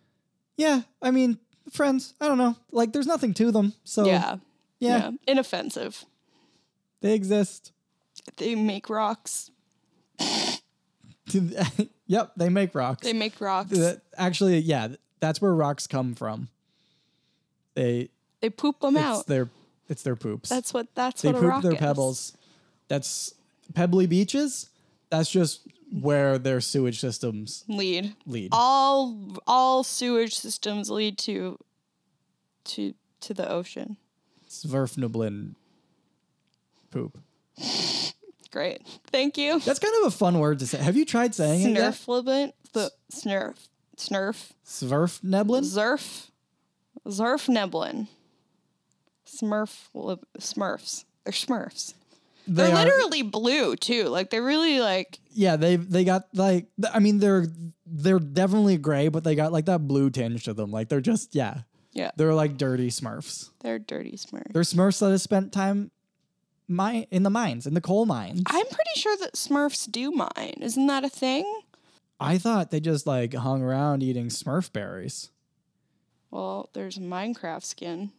yeah, 0.56 0.80
I 1.02 1.10
mean, 1.10 1.38
friends. 1.70 2.14
I 2.18 2.28
don't 2.28 2.38
know. 2.38 2.56
Like, 2.72 2.94
there's 2.94 3.06
nothing 3.06 3.34
to 3.34 3.52
them, 3.52 3.74
so 3.84 4.06
yeah. 4.06 4.36
Yeah, 4.84 5.10
Inoffensive. 5.26 6.04
they 7.00 7.14
exist. 7.14 7.72
They 8.36 8.54
make 8.54 8.88
rocks. 8.88 9.50
yep, 12.06 12.32
they 12.36 12.48
make 12.48 12.74
rocks. 12.74 13.02
They 13.02 13.12
make 13.12 13.40
rocks. 13.40 13.72
Actually, 14.16 14.58
yeah, 14.58 14.88
that's 15.20 15.40
where 15.40 15.54
rocks 15.54 15.86
come 15.86 16.14
from. 16.14 16.48
They 17.74 18.08
They 18.40 18.50
poop 18.50 18.80
them 18.80 18.96
it's 18.96 19.04
out. 19.04 19.26
their 19.26 19.48
it's 19.88 20.02
their 20.02 20.16
poops. 20.16 20.48
That's 20.48 20.72
what 20.72 20.94
that's 20.94 21.22
they 21.22 21.32
what 21.32 21.42
a 21.44 21.50
poop 21.50 21.62
their 21.62 21.72
is. 21.72 21.78
pebbles. 21.78 22.36
That's 22.88 23.34
pebbly 23.74 24.06
beaches. 24.06 24.70
That's 25.10 25.30
just 25.30 25.66
where 26.00 26.38
their 26.38 26.60
sewage 26.60 26.98
systems 27.00 27.64
Lead. 27.68 28.14
lead. 28.26 28.50
All 28.52 29.36
all 29.46 29.82
sewage 29.84 30.34
systems 30.36 30.90
lead 30.90 31.18
to 31.18 31.58
to 32.64 32.94
to 33.20 33.34
the 33.34 33.48
ocean. 33.50 33.96
Svirfneblin 34.64 35.54
poop. 36.90 37.18
Great. 38.50 38.82
Thank 39.10 39.36
you. 39.36 39.58
That's 39.60 39.78
kind 39.80 39.94
of 40.02 40.06
a 40.08 40.16
fun 40.16 40.38
word 40.38 40.60
to 40.60 40.66
say. 40.66 40.78
Have 40.78 40.96
you 40.96 41.04
tried 41.04 41.34
saying? 41.34 41.74
Snurflibent. 41.74 42.52
The 42.72 42.90
snurf. 43.12 43.56
Snurf. 43.96 44.52
Sverfneblin? 44.64 45.62
Zerf. 45.64 46.30
Zerf 47.06 47.48
Neblin. 47.48 48.08
Smurf. 49.26 49.88
Smurfs. 50.38 51.04
They're 51.24 51.32
Smurfs. 51.32 51.94
They 52.46 52.64
They're 52.64 52.72
are- 52.76 52.84
literally 52.84 53.22
blue 53.22 53.74
too. 53.76 54.04
Like 54.04 54.30
they're 54.30 54.42
really 54.44 54.80
like 54.80 55.18
Yeah, 55.32 55.56
they 55.56 55.76
they 55.76 56.04
got 56.04 56.24
like 56.34 56.66
I 56.92 56.98
mean 57.00 57.18
they're 57.18 57.46
they're 57.86 58.18
definitely 58.20 58.76
gray, 58.76 59.08
but 59.08 59.24
they 59.24 59.34
got 59.34 59.52
like 59.52 59.64
that 59.66 59.86
blue 59.88 60.10
tinge 60.10 60.44
to 60.44 60.54
them. 60.54 60.70
Like 60.70 60.88
they're 60.88 61.00
just 61.00 61.34
yeah. 61.34 61.60
Yeah. 61.94 62.10
They're 62.16 62.34
like 62.34 62.58
dirty 62.58 62.90
Smurfs. 62.90 63.50
They're 63.60 63.78
dirty 63.78 64.12
Smurfs. 64.18 64.52
They're 64.52 64.62
Smurfs 64.62 65.00
that 65.00 65.10
have 65.10 65.20
spent 65.20 65.52
time 65.52 65.90
mine 66.68 67.06
in 67.10 67.22
the 67.22 67.30
mines, 67.30 67.66
in 67.66 67.74
the 67.74 67.80
coal 67.80 68.04
mines. 68.04 68.42
I'm 68.46 68.66
pretty 68.66 68.90
sure 68.96 69.16
that 69.18 69.34
Smurfs 69.34 69.90
do 69.90 70.10
mine. 70.10 70.54
Isn't 70.60 70.86
that 70.88 71.04
a 71.04 71.08
thing? 71.08 71.60
I 72.20 72.38
thought 72.38 72.70
they 72.70 72.80
just 72.80 73.06
like 73.06 73.34
hung 73.34 73.62
around 73.62 74.02
eating 74.02 74.26
Smurf 74.28 74.72
berries. 74.72 75.30
Well, 76.30 76.68
there's 76.72 76.98
Minecraft 76.98 77.64
skin. 77.64 78.10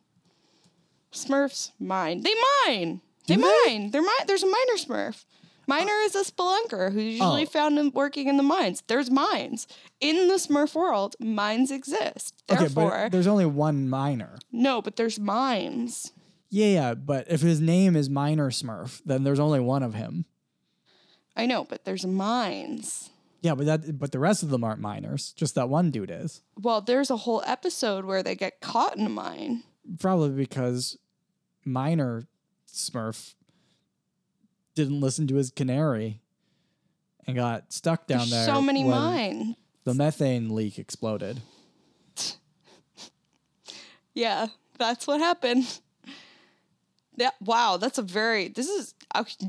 Smurfs 1.11 1.71
mine. 1.79 2.21
They 2.23 2.33
mine. 2.67 3.01
They 3.27 3.35
they? 3.35 3.41
mine. 3.41 3.91
They're 3.91 4.01
mi- 4.01 4.25
There's 4.27 4.43
a 4.43 4.47
miner 4.47 4.77
Smurf. 4.77 5.25
Miner 5.67 5.93
is 6.04 6.15
a 6.15 6.23
spelunker 6.23 6.91
who's 6.91 7.04
usually 7.04 7.43
Oh. 7.43 7.45
found 7.47 7.93
working 7.93 8.28
in 8.28 8.38
the 8.38 8.43
mines. 8.43 8.84
There's 8.88 9.10
mines 9.10 9.67
in 9.99 10.28
the 10.28 10.36
Smurf 10.36 10.75
world. 10.75 11.15
Mines 11.19 11.71
exist. 11.71 12.43
Okay, 12.49 12.62
Therefore, 12.62 12.89
but 13.06 13.12
there's 13.12 13.28
only 13.28 13.45
one 13.45 13.89
miner. 13.89 14.38
no, 14.51 14.82
but 14.82 14.95
there's 14.95 15.19
mines. 15.19 16.12
Yeah, 16.49 16.67
yeah, 16.67 16.93
but 16.93 17.25
if 17.30 17.41
his 17.41 17.60
name 17.60 17.95
is 17.95 18.10
Miner 18.10 18.49
Smurf, 18.49 19.01
then 19.06 19.23
there's 19.23 19.39
only 19.39 19.60
one 19.60 19.84
of 19.84 19.93
him. 19.95 20.25
I 21.36 21.45
know, 21.47 21.65
but 21.65 21.84
there's 21.84 22.06
mines. 22.06 23.10
Yeah, 23.41 23.56
but 23.56 23.65
that 23.65 23.99
but 23.99 24.12
the 24.12 24.19
rest 24.19 24.41
of 24.41 24.49
them 24.49 24.63
aren't 24.63 24.80
miners. 24.80 25.34
Just 25.34 25.56
that 25.56 25.69
one 25.69 25.91
dude 25.91 26.10
is. 26.12 26.41
Well, 26.60 26.82
there's 26.82 27.10
a 27.12 27.17
whole 27.17 27.43
episode 27.45 28.06
where 28.06 28.23
they 28.23 28.36
get 28.36 28.62
caught 28.62 28.95
in 28.97 29.06
a 29.06 29.10
mine. 29.10 29.63
Probably 29.99 30.30
because 30.30 30.97
miner 31.65 32.23
Smurf 32.71 33.34
didn't 34.75 35.01
listen 35.01 35.27
to 35.27 35.35
his 35.35 35.49
canary 35.49 36.21
and 37.25 37.35
got 37.35 37.73
stuck 37.73 38.07
down 38.07 38.19
There's 38.19 38.31
there. 38.31 38.45
so 38.45 38.61
many 38.61 38.83
mines. 38.83 39.55
The 39.83 39.93
methane 39.93 40.53
leak 40.53 40.79
exploded. 40.79 41.41
Yeah, 44.13 44.47
that's 44.79 45.07
what 45.07 45.19
happened. 45.19 45.65
Yeah, 47.17 47.31
wow, 47.41 47.77
that's 47.77 47.97
a 47.97 48.01
very. 48.01 48.47
This 48.47 48.67
is. 48.67 48.93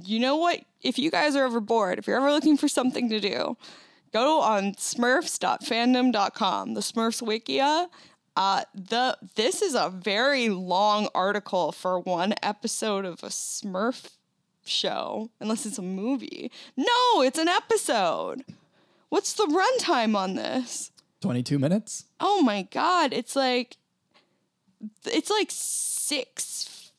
You 0.04 0.18
know 0.18 0.36
what? 0.36 0.60
If 0.82 0.98
you 0.98 1.10
guys 1.10 1.36
are 1.36 1.44
ever 1.44 1.60
bored, 1.60 1.98
if 1.98 2.06
you're 2.06 2.16
ever 2.16 2.32
looking 2.32 2.56
for 2.56 2.68
something 2.68 3.08
to 3.10 3.20
do, 3.20 3.56
go 4.12 4.40
on 4.40 4.74
smurfs.fandom.com, 4.74 6.74
the 6.74 6.80
Smurfs 6.80 7.22
Wikia. 7.22 7.88
Uh, 8.36 8.62
the 8.74 9.16
this 9.36 9.62
is 9.62 9.74
a 9.74 9.88
very 9.88 10.48
long 10.48 11.08
article 11.14 11.72
for 11.72 11.98
one 12.00 12.34
episode 12.42 13.04
of 13.04 13.22
a 13.22 13.28
Smurf 13.28 14.15
show, 14.68 15.30
unless 15.40 15.66
it's 15.66 15.78
a 15.78 15.82
movie. 15.82 16.50
No, 16.76 17.22
it's 17.22 17.38
an 17.38 17.48
episode. 17.48 18.44
What's 19.08 19.32
the 19.34 19.44
runtime 19.46 20.16
on 20.16 20.34
this? 20.34 20.90
22 21.20 21.58
minutes? 21.58 22.04
Oh 22.20 22.42
my 22.42 22.62
god, 22.62 23.12
it's 23.12 23.34
like 23.36 23.76
it's 25.06 25.30
like 25.30 25.48
six 25.50 26.92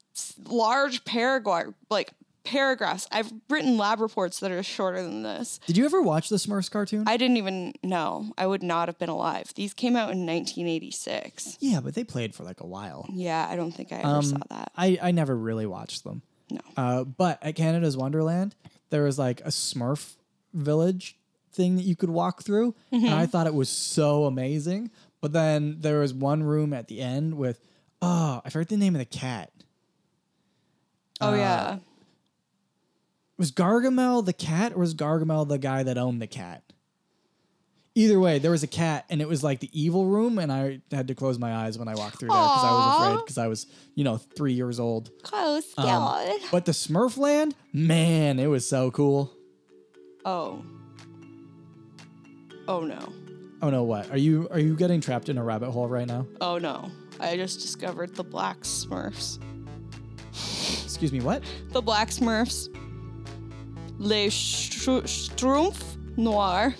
large 0.47 1.05
paragraph 1.05 1.67
like 1.89 2.11
paragraphs. 2.43 3.07
I've 3.11 3.31
written 3.49 3.77
lab 3.77 3.99
reports 3.99 4.39
that 4.39 4.51
are 4.51 4.63
shorter 4.63 5.01
than 5.03 5.21
this. 5.21 5.59
Did 5.67 5.75
you 5.77 5.83
ever 5.85 6.01
watch 6.01 6.29
the 6.29 6.37
Smurfs 6.37 6.71
cartoon? 6.71 7.03
I 7.05 7.17
didn't 7.17 7.35
even 7.37 7.73
know. 7.83 8.31
I 8.37 8.47
would 8.47 8.63
not 8.63 8.87
have 8.87 8.97
been 8.97 9.09
alive. 9.09 9.53
These 9.55 9.73
came 9.73 9.95
out 9.97 10.11
in 10.11 10.25
1986. 10.25 11.57
yeah, 11.59 11.81
but 11.81 11.93
they 11.93 12.05
played 12.05 12.33
for 12.33 12.43
like 12.43 12.61
a 12.61 12.65
while. 12.65 13.05
Yeah, 13.11 13.45
I 13.49 13.55
don't 13.57 13.71
think 13.73 13.91
I 13.91 13.97
ever 13.97 14.07
Um, 14.07 14.23
saw 14.23 14.37
that. 14.49 14.71
I, 14.77 14.97
I 15.01 15.11
never 15.11 15.35
really 15.35 15.65
watched 15.65 16.03
them. 16.05 16.21
No. 16.49 16.59
Uh, 16.77 17.03
but 17.03 17.41
at 17.43 17.55
Canada's 17.55 17.97
Wonderland, 17.97 18.55
there 18.89 19.03
was 19.03 19.19
like 19.19 19.41
a 19.41 19.49
Smurf 19.49 20.15
village 20.53 21.17
thing 21.51 21.75
that 21.75 21.83
you 21.83 21.95
could 21.95 22.09
walk 22.09 22.43
through. 22.43 22.73
And 22.91 23.03
Mm-hmm. 23.03 23.13
I 23.13 23.25
thought 23.25 23.47
it 23.47 23.53
was 23.53 23.69
so 23.69 24.25
amazing. 24.25 24.91
But 25.19 25.33
then 25.33 25.77
there 25.79 25.99
was 25.99 26.13
one 26.13 26.43
room 26.43 26.73
at 26.73 26.87
the 26.87 27.01
end 27.01 27.35
with, 27.35 27.59
oh, 28.01 28.41
I 28.45 28.49
forget 28.49 28.69
the 28.69 28.77
name 28.77 28.95
of 28.95 28.99
the 28.99 29.05
cat. 29.05 29.51
Oh 31.19 31.31
uh, 31.33 31.35
yeah. 31.35 31.77
Was 33.37 33.51
Gargamel 33.51 34.23
the 34.25 34.33
cat 34.33 34.73
or 34.73 34.79
was 34.79 34.93
Gargamel 34.95 35.47
the 35.47 35.57
guy 35.57 35.83
that 35.83 35.97
owned 35.97 36.21
the 36.21 36.27
cat? 36.27 36.63
Either 37.97 38.19
way, 38.19 38.37
there 38.37 38.51
was 38.51 38.61
a 38.61 38.67
cat 38.67 39.05
and 39.09 39.21
it 39.21 39.27
was 39.27 39.43
like 39.43 39.59
the 39.59 39.69
evil 39.73 40.05
room, 40.05 40.37
and 40.37 40.51
I 40.51 40.81
had 40.91 41.07
to 41.07 41.15
close 41.15 41.39
my 41.39 41.51
eyes 41.55 41.79
when 41.79 41.87
I 41.87 41.95
walked 41.95 42.19
through 42.19 42.29
there 42.29 42.37
because 42.37 42.63
I 42.63 42.71
was 42.71 42.95
afraid 43.11 43.25
because 43.25 43.37
I 43.39 43.47
was, 43.47 43.65
you 43.95 44.03
know, 44.03 44.17
three 44.17 44.53
years 44.53 44.79
old. 44.79 45.09
Close 45.23 45.65
Um, 45.77 45.85
God. 45.85 46.39
but 46.51 46.65
the 46.65 46.73
Smurf 46.73 47.17
land, 47.17 47.55
man, 47.73 48.37
it 48.37 48.45
was 48.47 48.69
so 48.69 48.91
cool. 48.91 49.33
Oh. 50.25 50.63
Oh 52.67 52.81
no. 52.81 52.99
Oh 53.63 53.71
no, 53.71 53.81
what? 53.83 54.11
Are 54.11 54.17
you 54.17 54.47
are 54.51 54.59
you 54.59 54.75
getting 54.75 55.01
trapped 55.01 55.29
in 55.29 55.37
a 55.39 55.43
rabbit 55.43 55.71
hole 55.71 55.87
right 55.87 56.05
now? 56.07 56.27
Oh 56.39 56.59
no. 56.59 56.91
I 57.19 57.35
just 57.35 57.61
discovered 57.61 58.15
the 58.15 58.23
black 58.23 58.59
Smurfs. 58.59 59.39
Excuse 60.83 61.11
me, 61.11 61.21
what? 61.21 61.43
The 61.71 61.81
Black 61.81 62.09
Smurfs. 62.09 62.67
Les 63.97 64.27
Stru- 64.29 65.01
Schtroumpfs 65.03 65.97
Noir. 66.17 66.75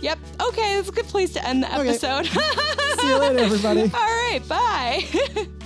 Yep. 0.00 0.18
Okay, 0.48 0.74
that's 0.76 0.88
a 0.88 0.92
good 0.92 1.06
place 1.06 1.32
to 1.34 1.46
end 1.46 1.62
the 1.62 1.78
Okay. 1.78 1.88
episode. 1.90 2.26
See 3.00 3.08
you 3.08 3.16
later, 3.18 3.38
everybody. 3.40 3.82
All 3.94 4.00
right. 4.00 4.40
Bye. 4.48 5.04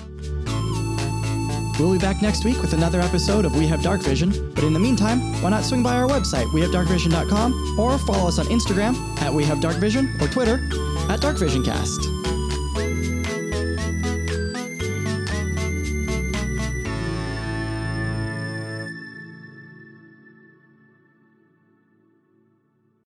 We'll 1.78 1.92
be 1.94 1.98
back 1.98 2.20
next 2.20 2.44
week 2.44 2.60
with 2.60 2.74
another 2.74 3.00
episode 3.00 3.46
of 3.46 3.56
We 3.56 3.66
Have 3.66 3.82
Dark 3.82 4.02
Vision. 4.02 4.52
But 4.54 4.64
in 4.64 4.74
the 4.74 4.78
meantime, 4.78 5.32
why 5.42 5.48
not 5.48 5.64
swing 5.64 5.82
by 5.82 5.94
our 5.96 6.06
website, 6.06 6.44
wehavedarkvision.com, 6.48 7.80
or 7.80 7.96
follow 8.00 8.28
us 8.28 8.38
on 8.38 8.44
Instagram 8.48 8.94
at 9.22 9.32
We 9.32 9.44
Have 9.44 9.62
Dark 9.62 9.76
Vision 9.76 10.14
or 10.20 10.28
Twitter 10.28 10.56
at 11.08 11.20
DarkVisionCast. 11.20 12.19